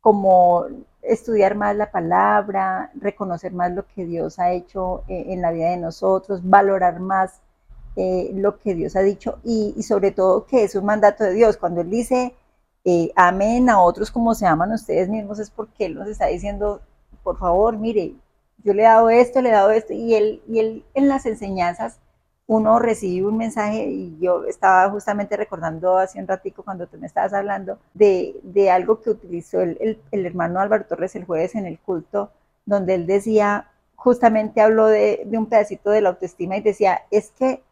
[0.00, 0.66] como
[1.02, 5.70] estudiar más la palabra, reconocer más lo que Dios ha hecho eh, en la vida
[5.70, 7.40] de nosotros, valorar más
[7.96, 11.32] eh, lo que Dios ha dicho y, y, sobre todo que es un mandato de
[11.32, 11.56] Dios.
[11.56, 12.34] Cuando Él dice,
[12.84, 16.80] eh, amen a otros como se aman ustedes mismos, es porque Él nos está diciendo,
[17.22, 18.14] por favor, mire,
[18.64, 21.26] yo le he dado esto, le he dado esto, y Él, y él en las
[21.26, 21.98] enseñanzas
[22.50, 27.06] uno recibe un mensaje, y yo estaba justamente recordando hace un ratico cuando tú me
[27.06, 31.64] estabas hablando de, de algo que utilizó el, el, hermano Álvaro Torres el jueves en
[31.66, 32.32] el culto,
[32.66, 37.30] donde él decía, justamente habló de, de un pedacito de la autoestima y decía, es
[37.30, 37.62] que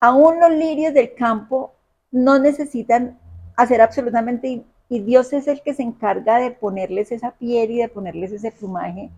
[0.00, 1.72] aún los lirios del campo
[2.10, 3.20] no necesitan
[3.56, 7.88] hacer absolutamente, y Dios es el que se encarga de ponerles esa piel y de
[7.88, 9.08] ponerles ese plumaje,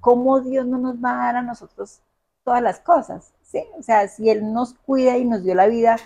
[0.00, 2.00] ¿cómo Dios no nos va a dar a nosotros
[2.42, 3.33] todas las cosas?
[3.44, 3.64] ¿Sí?
[3.78, 5.96] O sea, si Él nos cuida y nos dio la vida,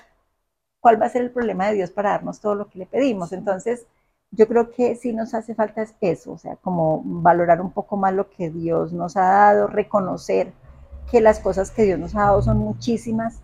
[0.81, 3.33] ¿cuál va a ser el problema de Dios para darnos todo lo que le pedimos?
[3.33, 3.87] Entonces,
[4.31, 7.97] yo creo que sí nos hace falta es eso, o sea, como valorar un poco
[7.97, 10.53] más lo que Dios nos ha dado, reconocer
[11.11, 13.41] que las cosas que Dios nos ha dado son muchísimas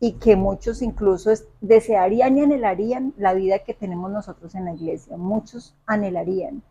[0.00, 5.16] y que muchos incluso desearían y anhelarían la vida que tenemos nosotros en la iglesia.
[5.16, 6.62] Muchos anhelarían.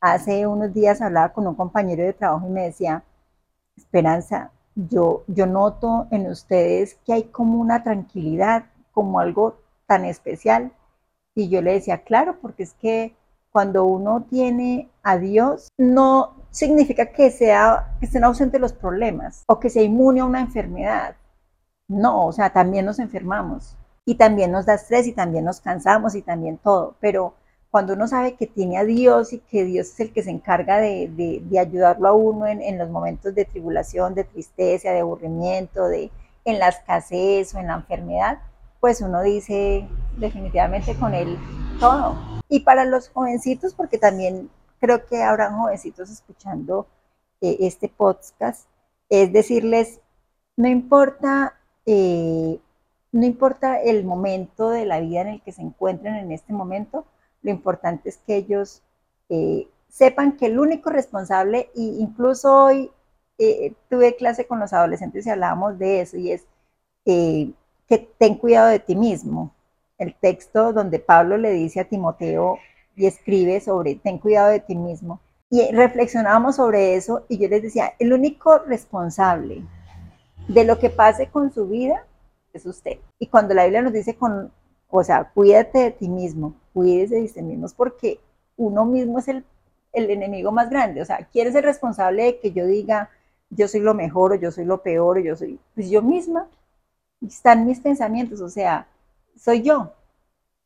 [0.00, 3.04] Hace unos días hablaba con un compañero de trabajo y me decía,
[3.76, 10.72] Esperanza, yo, yo noto en ustedes que hay como una tranquilidad, como algo tan especial.
[11.34, 13.16] Y yo le decía, claro, porque es que
[13.50, 19.58] cuando uno tiene a Dios, no significa que, sea, que estén ausentes los problemas o
[19.58, 21.16] que sea inmune a una enfermedad
[21.88, 23.76] no, o sea, también nos enfermamos.
[24.08, 27.34] y también nos da estrés y también nos cansamos y también todo, pero
[27.76, 30.78] cuando uno sabe que tiene a Dios y que Dios es el que se encarga
[30.78, 35.86] de, de, ayudarlo a uno en, en, los momentos de tribulación, de tristeza, de aburrimiento,
[35.86, 36.10] de
[36.46, 38.38] en la escasez o en la enfermedad,
[38.80, 39.86] pues uno dice
[40.16, 41.36] definitivamente con él
[41.78, 42.16] todo.
[42.48, 44.48] Y para los jovencitos, porque también
[44.80, 46.86] creo que habrán jovencitos escuchando
[47.42, 48.66] eh, este podcast,
[49.10, 50.00] es decirles,
[50.56, 52.58] no importa, eh,
[53.12, 57.04] no importa el momento de la vida en el que se encuentren en este momento,
[57.46, 58.82] lo importante es que ellos
[59.28, 62.90] eh, sepan que el único responsable, e incluso hoy
[63.88, 66.46] tuve clase con los adolescentes y hablábamos de eso, y es
[67.04, 67.54] que
[68.18, 69.54] ten cuidado de ti mismo.
[69.96, 72.58] El texto donde Pablo le dice a Timoteo
[72.96, 75.20] y escribe sobre ten cuidado de ti mismo.
[75.50, 79.62] Y reflexionábamos sobre eso y yo les decía, el único responsable
[80.48, 82.04] de lo que pase con su vida
[82.52, 82.98] es usted.
[83.20, 84.50] Y cuando la Biblia nos dice con,
[84.88, 88.20] o sea, cuídate de ti mismo, cuídese de ti mismo, porque
[88.56, 89.44] uno mismo es el,
[89.92, 91.02] el enemigo más grande.
[91.02, 93.10] O sea, ¿quién es el responsable de que yo diga,
[93.50, 96.48] yo soy lo mejor o yo soy lo peor o yo soy, pues yo misma
[97.26, 98.88] están mis pensamientos, o sea,
[99.36, 99.92] soy yo.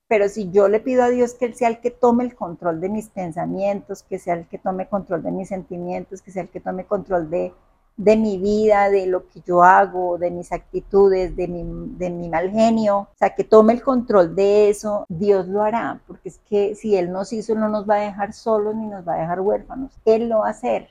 [0.09, 2.81] Pero si yo le pido a Dios que Él sea el que tome el control
[2.81, 6.49] de mis pensamientos, que sea el que tome control de mis sentimientos, que sea el
[6.49, 7.53] que tome control de,
[8.01, 12.99] de mi vida, de lo que yo hago, de mis actitudes, de mi, mal genio,
[13.01, 16.97] o sea, que tome el control de eso, Dios lo hará, porque es que si
[16.97, 19.93] Él nos hizo, no nos va a dejar solos ni nos va a dejar huérfanos,
[20.07, 20.89] Él lo va a hacer,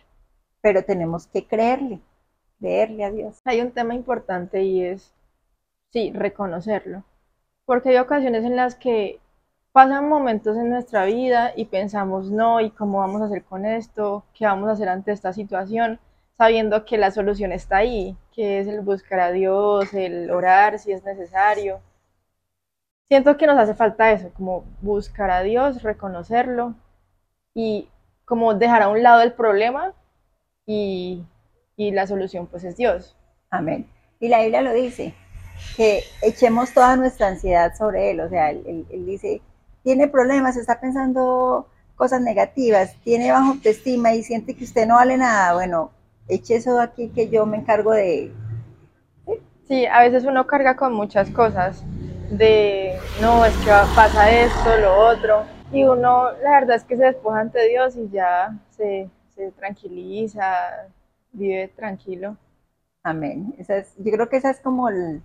[0.61, 1.99] pero tenemos que creerle,
[2.59, 3.41] creerle a Dios.
[3.43, 5.11] Hay un tema importante y es
[5.91, 7.03] sí, reconocerlo.
[7.65, 9.19] Porque hay ocasiones en las que
[9.71, 14.25] pasan momentos en nuestra vida y pensamos, no, ¿y cómo vamos a hacer con esto?
[14.35, 15.99] ¿Qué vamos a hacer ante esta situación?
[16.39, 20.91] Sabiendo que la solución está ahí, que es el buscar a Dios, el orar si
[20.91, 21.81] es necesario.
[23.07, 26.73] Siento que nos hace falta eso, como buscar a Dios, reconocerlo
[27.53, 27.89] y
[28.25, 29.93] como dejar a un lado el problema
[30.65, 31.23] y,
[31.75, 33.15] y la solución pues es Dios.
[33.51, 33.87] Amén.
[34.19, 35.13] Y la Biblia lo dice,
[35.75, 38.21] que echemos toda nuestra ansiedad sobre él.
[38.21, 39.41] O sea, él, dice,
[39.83, 45.17] tiene problemas, está pensando cosas negativas, tiene bajo autoestima y siente que usted no vale
[45.17, 45.53] nada.
[45.53, 45.91] Bueno,
[46.29, 48.31] eche eso aquí que yo me encargo de...
[49.67, 51.83] Sí, a veces uno carga con muchas cosas,
[52.31, 57.03] de, no, es que pasa esto, lo otro, y uno, la verdad es que se
[57.03, 60.89] despoja ante Dios y ya se, se tranquiliza,
[61.31, 62.37] vive tranquilo.
[63.03, 63.55] Amén.
[63.57, 65.21] Esa es, yo creo que esa es como el,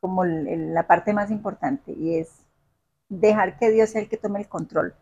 [0.00, 2.30] como la parte más importante y es
[3.08, 4.94] dejar que Dios sea el que tome el control.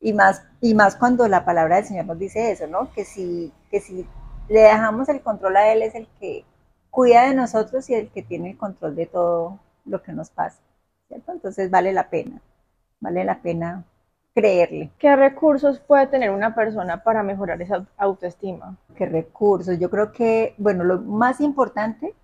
[0.00, 2.92] Y más, y más cuando la palabra del Señor nos dice eso, ¿no?
[2.92, 4.06] Que si, que si
[4.48, 6.44] le dejamos el control a Él es el que
[6.90, 10.60] cuida de nosotros y el que tiene el control de todo lo que nos pasa,
[11.08, 11.32] ¿cierto?
[11.32, 12.40] Entonces vale la pena,
[13.00, 13.84] vale la pena
[14.34, 14.90] creerle.
[14.98, 18.76] ¿Qué recursos puede tener una persona para mejorar esa autoestima?
[18.96, 19.78] ¿Qué recursos?
[19.78, 22.14] Yo creo que, bueno, lo más importante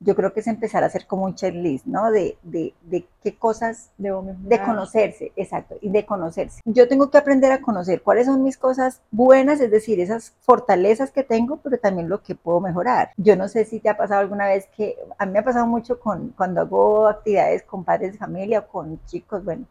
[0.00, 2.10] yo creo que es empezar a hacer como un checklist, ¿no?
[2.10, 6.60] De, de, de qué cosas, Debo de conocerse, exacto, y de conocerse.
[6.64, 11.10] Yo tengo que aprender a conocer cuáles son mis cosas buenas, es decir, esas fortalezas
[11.10, 13.10] que tengo, pero también lo que puedo mejorar.
[13.16, 15.66] Yo no sé si te ha pasado alguna vez que, a mí me ha pasado
[15.66, 19.64] mucho con, cuando hago actividades con padres de familia o con chicos, bueno,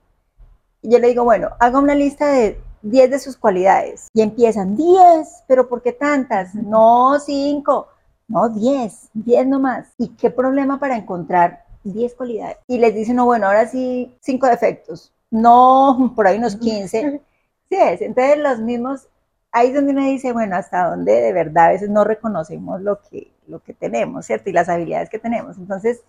[0.84, 5.44] yo le digo, bueno, haga una lista de 10 de sus cualidades y empiezan 10,
[5.48, 6.54] pero ¿por qué tantas?
[6.54, 7.88] No, 5
[8.28, 9.88] no, 10, 10 nomás.
[9.98, 12.58] ¿Y qué problema para encontrar 10 cualidades?
[12.68, 15.14] Y les dicen, no, bueno, ahora sí, 5 defectos.
[15.32, 17.22] No, por ahí unos 15.
[17.70, 18.02] Sí, es.
[18.02, 19.10] Entonces los mismos,
[19.52, 23.02] ahí es donde uno dice, bueno, hasta dónde de verdad a veces no reconocemos lo
[23.02, 24.50] que, lo que tenemos, ¿cierto?
[24.50, 25.58] Y las habilidades que tenemos.
[25.58, 26.02] Entonces,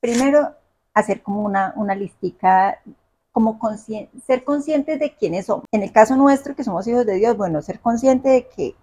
[0.00, 0.54] primero,
[0.94, 2.80] hacer como una, una listica
[3.32, 3.58] como
[4.24, 5.66] ser conscientes de quiénes somos.
[5.72, 8.74] En el caso nuestro, que somos hijos de Dios, bueno, ser consciente de que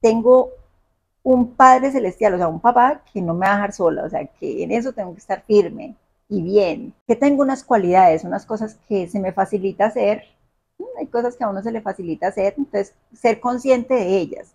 [0.00, 0.50] tengo
[1.22, 4.08] un Padre Celestial, o sea, un papá que no me va a dejar sola, o
[4.08, 5.96] sea, que en eso tengo que estar firme
[6.28, 10.24] y bien, que tengo unas cualidades, unas cosas que se me facilita hacer,
[10.98, 14.54] hay cosas que a uno se le facilita hacer, entonces ser consciente de ellas,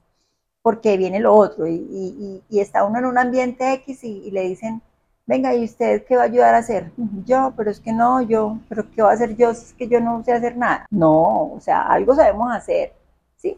[0.61, 4.81] porque viene lo otro, y, está uno en un ambiente X y, le dicen,
[5.25, 6.91] venga, ¿y usted qué va a ayudar a hacer?
[7.25, 9.87] Yo, pero es que no, yo, pero ¿qué va a hacer yo si es que
[9.87, 10.87] yo no sé hacer nada?
[10.89, 12.93] No, o sea, algo sabemos hacer,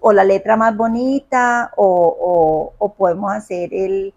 [0.02, 4.14] o la letra más bonita, o, podemos hacer el,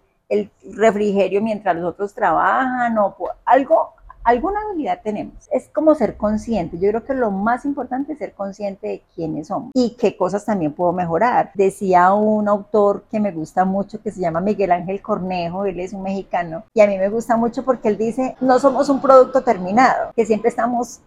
[0.75, 3.93] refrigerio mientras los otros trabajan, o algo,
[4.23, 5.47] alguna habilidad tenemos.
[5.51, 6.79] Es como ser consciente.
[6.79, 10.45] Yo creo que lo más importante es ser consciente de quiénes somos y qué cosas
[10.45, 11.51] también puedo mejorar.
[11.53, 15.93] Decía un autor que me gusta mucho que se llama Miguel Ángel Cornejo, él es
[15.93, 19.43] un mexicano y a mí me gusta mucho porque él dice, no somos un producto
[19.43, 21.01] terminado, que siempre estamos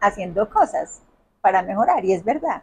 [0.00, 1.00] haciendo cosas
[1.40, 2.62] para mejorar y es verdad.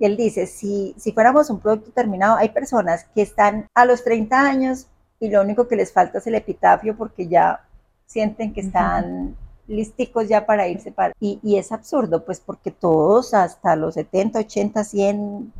[0.00, 4.02] Y él dice, si, si fuéramos un producto terminado, hay personas que están a los
[4.02, 4.86] 30 años
[5.20, 7.68] y lo único que les falta es el epitafio porque ya
[8.06, 9.36] sienten que están
[9.66, 10.90] listicos ya para irse.
[10.90, 11.12] Para...
[11.20, 15.52] Y, y, es absurdo, pues porque todos hasta los 70, 80, 100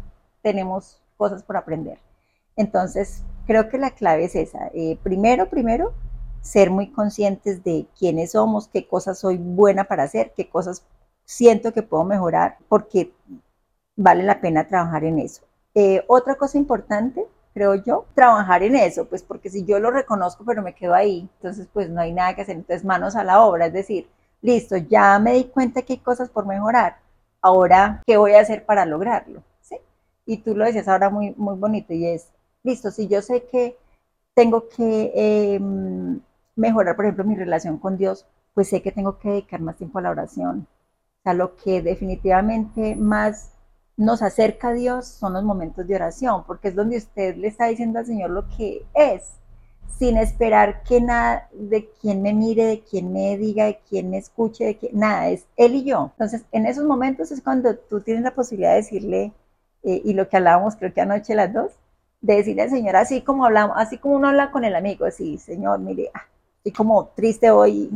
[0.42, 1.98] tenemos cosas por aprender.
[2.56, 4.70] Entonces, creo que la clave es esa.
[4.72, 5.92] Eh, primero, primero,
[6.40, 10.82] ser muy conscientes de quiénes somos, qué cosas soy buena para hacer, qué cosas
[11.24, 13.12] siento que puedo mejorar, porque
[14.02, 15.42] vale la pena trabajar en eso.
[15.74, 20.44] Eh, otra cosa importante creo yo, trabajar en eso, pues porque si yo lo reconozco
[20.44, 23.42] pero me quedo ahí, entonces pues no hay nada que hacer, entonces manos a la
[23.42, 24.08] obra, es decir,
[24.40, 26.98] listo, ya me di cuenta que hay cosas por mejorar,
[27.40, 29.42] ahora, ¿qué voy a hacer para lograrlo?
[29.60, 29.76] ¿Sí?
[30.26, 32.28] Y tú lo decías ahora muy, muy bonito y es,
[32.62, 33.76] listo, si yo sé que
[34.34, 36.20] tengo que em,
[36.56, 39.98] mejorar, por ejemplo, mi relación con Dios, pues sé que tengo que dedicar más tiempo
[39.98, 40.66] a la oración.
[41.20, 43.52] O sea, lo que definitivamente más
[44.00, 47.66] nos acerca a Dios son los momentos de oración, porque es donde usted le está
[47.66, 49.32] diciendo al Señor lo que es,
[49.98, 54.16] sin esperar que nada de quien me mire, de quien me diga, de quien me
[54.16, 56.12] escuche, de que nada, es Él y yo.
[56.12, 59.32] Entonces, en esos momentos es cuando tú tienes la posibilidad de decirle,
[59.82, 61.72] eh, y lo que hablábamos creo que anoche las dos,
[62.22, 65.36] de decirle al Señor así como hablamos, así como uno habla con el amigo, así,
[65.36, 66.22] Señor, mire, ah,
[66.56, 67.90] estoy como triste hoy,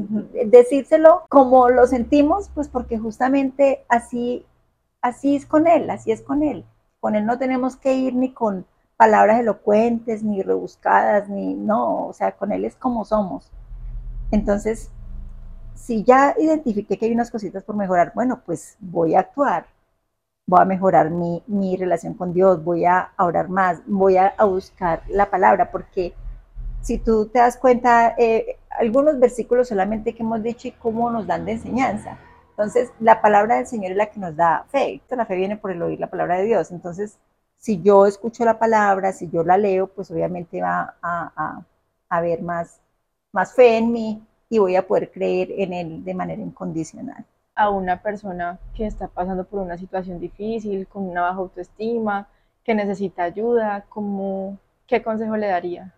[0.47, 4.45] decírselo como lo sentimos, pues porque justamente así
[5.05, 6.65] así es con Él, así es con Él.
[6.99, 12.13] Con Él no tenemos que ir ni con palabras elocuentes, ni rebuscadas, ni no, o
[12.15, 13.53] sea, con Él es como somos.
[14.31, 14.91] Entonces,
[15.75, 19.67] si ya identifiqué que hay unas cositas por mejorar, bueno, pues voy a actuar,
[20.47, 25.03] voy a mejorar mi, mi relación con Dios, voy a orar más, voy a, buscar
[25.09, 26.15] la palabra, porque
[26.81, 31.27] si tú te das cuenta, eh, algunos versículos solamente que hemos dicho y cómo nos
[31.27, 32.17] dan de enseñanza.
[32.57, 35.03] Entonces, la palabra del Señor es la que nos da fe.
[35.11, 36.71] La fe viene por el oír la palabra de Dios.
[36.71, 37.19] Entonces,
[37.57, 41.65] si yo escucho la palabra, si yo la leo, pues obviamente va a,
[42.09, 42.81] haber más,
[43.33, 47.25] más fe en mí y voy a poder creer en Él de manera incondicional.
[47.57, 52.29] A una persona que está pasando por una situación difícil, con una baja autoestima,
[52.63, 55.93] que necesita ayuda, ¿cómo, ¿qué consejo le daría?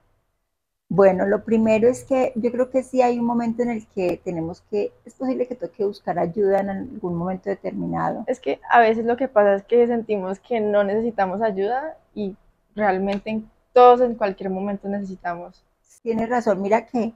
[0.88, 4.20] Bueno, lo primero es que yo creo que sí hay un momento en el que
[4.22, 8.24] tenemos que, es posible que toque buscar ayuda en algún momento determinado.
[8.28, 12.36] Es que a veces lo que pasa es que sentimos que no necesitamos ayuda y
[12.76, 15.64] realmente todos en cualquier momento necesitamos.
[16.02, 17.12] Tienes razón, mira que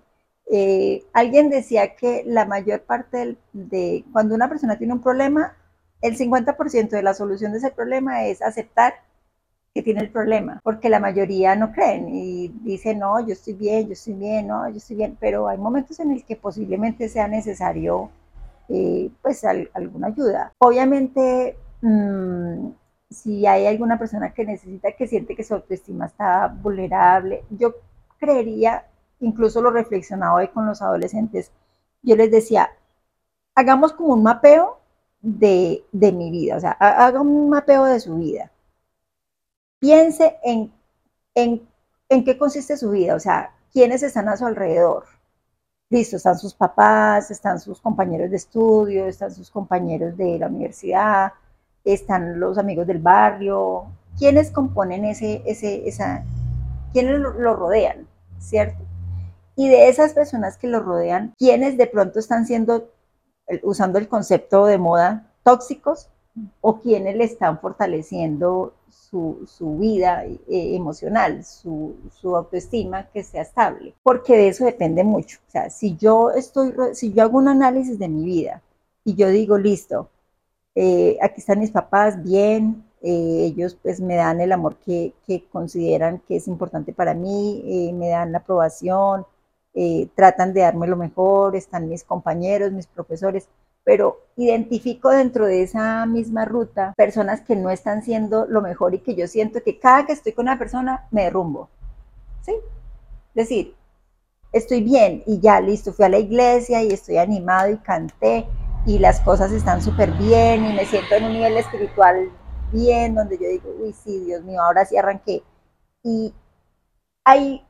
[0.50, 5.56] eh, alguien decía que la mayor parte de cuando una persona tiene un problema,
[6.02, 8.94] el 50% de la solución de ese problema es aceptar
[9.74, 13.86] que tiene el problema, porque la mayoría no creen y dicen, no, yo estoy bien,
[13.86, 17.28] yo estoy bien, no, yo estoy bien, pero hay momentos en el que posiblemente sea
[17.28, 18.10] necesario
[18.68, 20.52] eh, pues alguna ayuda.
[20.58, 22.70] Obviamente, mm,
[23.10, 27.74] si hay alguna persona que necesita, que siente que su autoestima está vulnerable, yo
[28.18, 28.86] creería,
[29.20, 31.52] incluso lo reflexionaba hoy con los adolescentes,
[32.02, 32.70] yo les decía,
[33.54, 34.78] hagamos como un mapeo
[35.20, 38.50] de mi vida, o sea, haga un mapeo de su vida
[39.80, 40.72] piense en,
[41.34, 41.66] en,
[42.08, 45.04] en qué consiste su vida, o sea, quiénes están a su alrededor.
[45.88, 51.32] Listo, están sus papás, están sus compañeros de estudio, están sus compañeros de la universidad,
[51.84, 56.22] están los amigos del barrio, quiénes componen ese, ese, esa,
[56.92, 58.06] quiénes lo, rodean,
[58.38, 58.84] ¿cierto?
[59.56, 62.90] Y de esas personas que lo rodean, quiénes de pronto están siendo,
[63.62, 66.08] usando el concepto de moda, tóxicos,
[66.60, 68.74] o quiénes le están fortaleciendo
[69.10, 75.38] su, vida eh, emocional, su, autoestima que sea estable, porque de eso depende mucho.
[75.48, 78.62] O sea, si yo estoy, si yo hago un análisis de mi vida
[79.04, 80.10] y yo digo, listo,
[80.74, 85.44] eh, aquí están mis papás, bien, eh, ellos pues me dan el amor que, que,
[85.48, 89.26] consideran que es importante para mí, me dan la aprobación,
[90.14, 93.48] tratan de darme lo mejor, están mis compañeros, mis profesores,
[93.90, 99.00] pero identifico dentro de esa misma ruta personas que no están siendo lo mejor y
[99.00, 101.68] que yo siento que cada que estoy con una persona me derrumbo.
[102.42, 102.52] ¿Sí?
[102.52, 103.74] Es decir,
[104.52, 108.46] estoy bien y ya listo, fui a la iglesia y estoy animado y canté
[108.86, 112.30] y las cosas están súper bien y me siento en un nivel espiritual
[112.70, 115.42] bien, donde yo digo, uy, sí, Dios mío, ahora sí arranqué.
[116.04, 116.32] Y
[117.24, 117.66] hay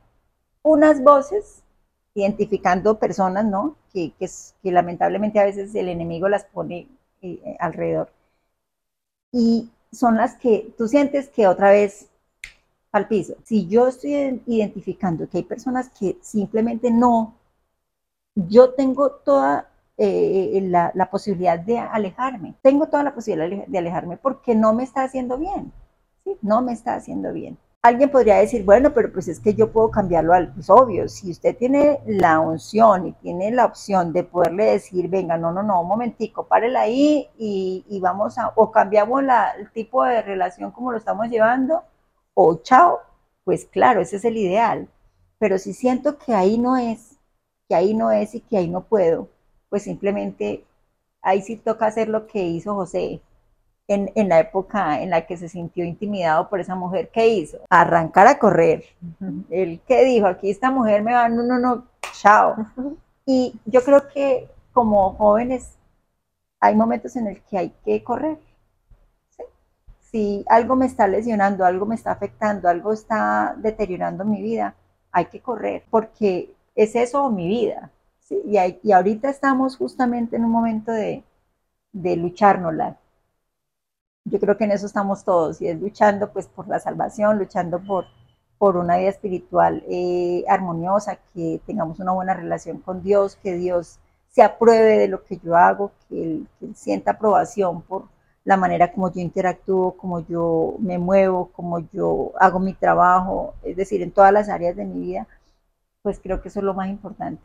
[0.61, 1.63] unas voces
[2.15, 3.75] identificando personas, ¿no?
[3.93, 4.29] Que, que,
[4.61, 6.87] que lamentablemente a veces el enemigo las pone
[7.21, 8.11] eh, alrededor.
[9.31, 12.09] Y son las que tú sientes que otra vez
[12.91, 13.35] al piso.
[13.43, 17.35] Si yo estoy identificando que hay personas que simplemente no,
[18.35, 24.17] yo tengo toda eh, la, la, posibilidad de alejarme, tengo toda la posibilidad de alejarme
[24.17, 25.71] porque no me está haciendo bien,
[26.23, 26.37] ¿sí?
[26.41, 27.57] no me está haciendo bien.
[27.83, 31.31] Alguien podría decir, bueno, pero pues es que yo puedo cambiarlo al, pues obvio, si
[31.31, 35.81] usted tiene la unción y tiene la opción de poderle decir, venga, no, no, no,
[35.81, 40.71] un momentico, párela ahí y, y vamos a, o cambiamos la, el tipo de relación
[40.71, 41.83] como lo estamos llevando,
[42.35, 42.99] o chao,
[43.43, 44.87] pues claro, ese es el ideal.
[45.39, 47.17] Pero si siento que ahí no es,
[47.67, 49.27] que ahí no es y que ahí no puedo,
[49.69, 50.65] pues simplemente
[51.23, 53.21] ahí sí toca hacer lo que hizo José
[53.87, 57.09] en, en la época en la que se sintió intimidado por esa mujer.
[57.11, 57.57] ¿Qué hizo?
[57.69, 58.83] Arrancar a correr.
[59.49, 62.55] El que dijo, aquí esta mujer me va, no, no, no, chao.
[63.25, 65.77] Y yo creo que como jóvenes
[66.59, 68.37] hay momentos en el que hay que correr
[70.11, 74.75] si algo me está lesionando, algo me está afectando, algo está deteriorando mi vida,
[75.11, 77.91] hay que correr, porque es eso mi vida.
[78.19, 78.41] ¿sí?
[78.45, 81.23] Y, y, ahorita estamos justamente en un momento de,
[81.93, 82.97] de luchárnosla.
[84.31, 87.79] Yo creo que en eso estamos todos, y es luchando pues por la salvación, luchando
[87.79, 88.05] por,
[88.57, 93.99] por una vida espiritual eh, armoniosa, que tengamos una buena relación con Dios, que Dios
[94.29, 98.05] se apruebe de lo que yo hago, que Él, sienta aprobación por,
[98.43, 103.75] la manera como yo interactúo, como yo me muevo, como yo hago mi trabajo, es
[103.75, 105.27] decir, en todas las áreas de mi vida,
[106.01, 107.43] pues creo que eso es lo más importante.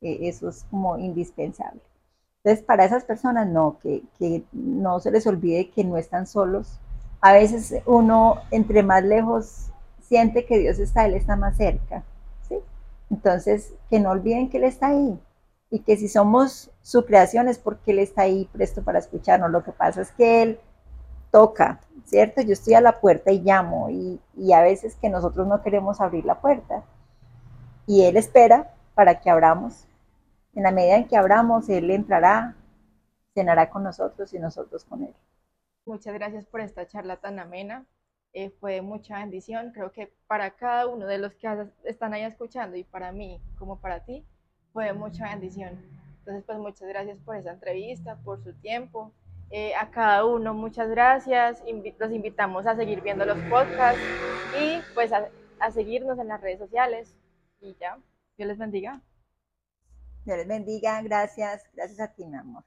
[0.00, 1.80] Eh, eso es como indispensable.
[2.46, 6.78] Entonces, para esas personas, no, que, que no se les olvide que no están solos.
[7.20, 9.72] A veces uno, entre más lejos,
[10.02, 12.04] siente que Dios está, Él está más cerca.
[12.48, 12.58] ¿sí?
[13.10, 15.18] Entonces, que no olviden que Él está ahí,
[15.70, 19.50] y que si somos su creación es porque Él está ahí presto para escucharnos.
[19.50, 20.60] Lo que pasa es que Él
[21.32, 22.42] toca, ¿cierto?
[22.42, 26.00] Yo estoy a la puerta y llamo y, y a veces que nosotros no queremos
[26.00, 26.84] abrir la puerta
[27.88, 29.88] y Él espera para que abramos.
[30.56, 32.56] En la medida en que abramos, Él entrará,
[33.34, 35.14] cenará con nosotros y nosotros con Él.
[35.84, 37.84] Muchas gracias por esta charla tan amena.
[38.32, 39.70] Eh, fue mucha bendición.
[39.72, 43.78] Creo que para cada uno de los que están ahí escuchando y para mí como
[43.80, 44.24] para ti,
[44.72, 45.78] fue mucha bendición.
[46.20, 49.12] Entonces, pues muchas gracias por esa entrevista, por su tiempo.
[49.50, 51.62] Eh, a cada uno, muchas gracias.
[51.98, 54.00] los invitamos a seguir viendo los podcasts
[54.58, 55.28] y pues a,
[55.60, 57.14] a seguirnos en las redes sociales.
[57.60, 57.98] Y ya,
[58.38, 59.02] Dios les bendiga.
[60.26, 62.64] Dios les bendiga, gracias, gracias a ti, mi amor.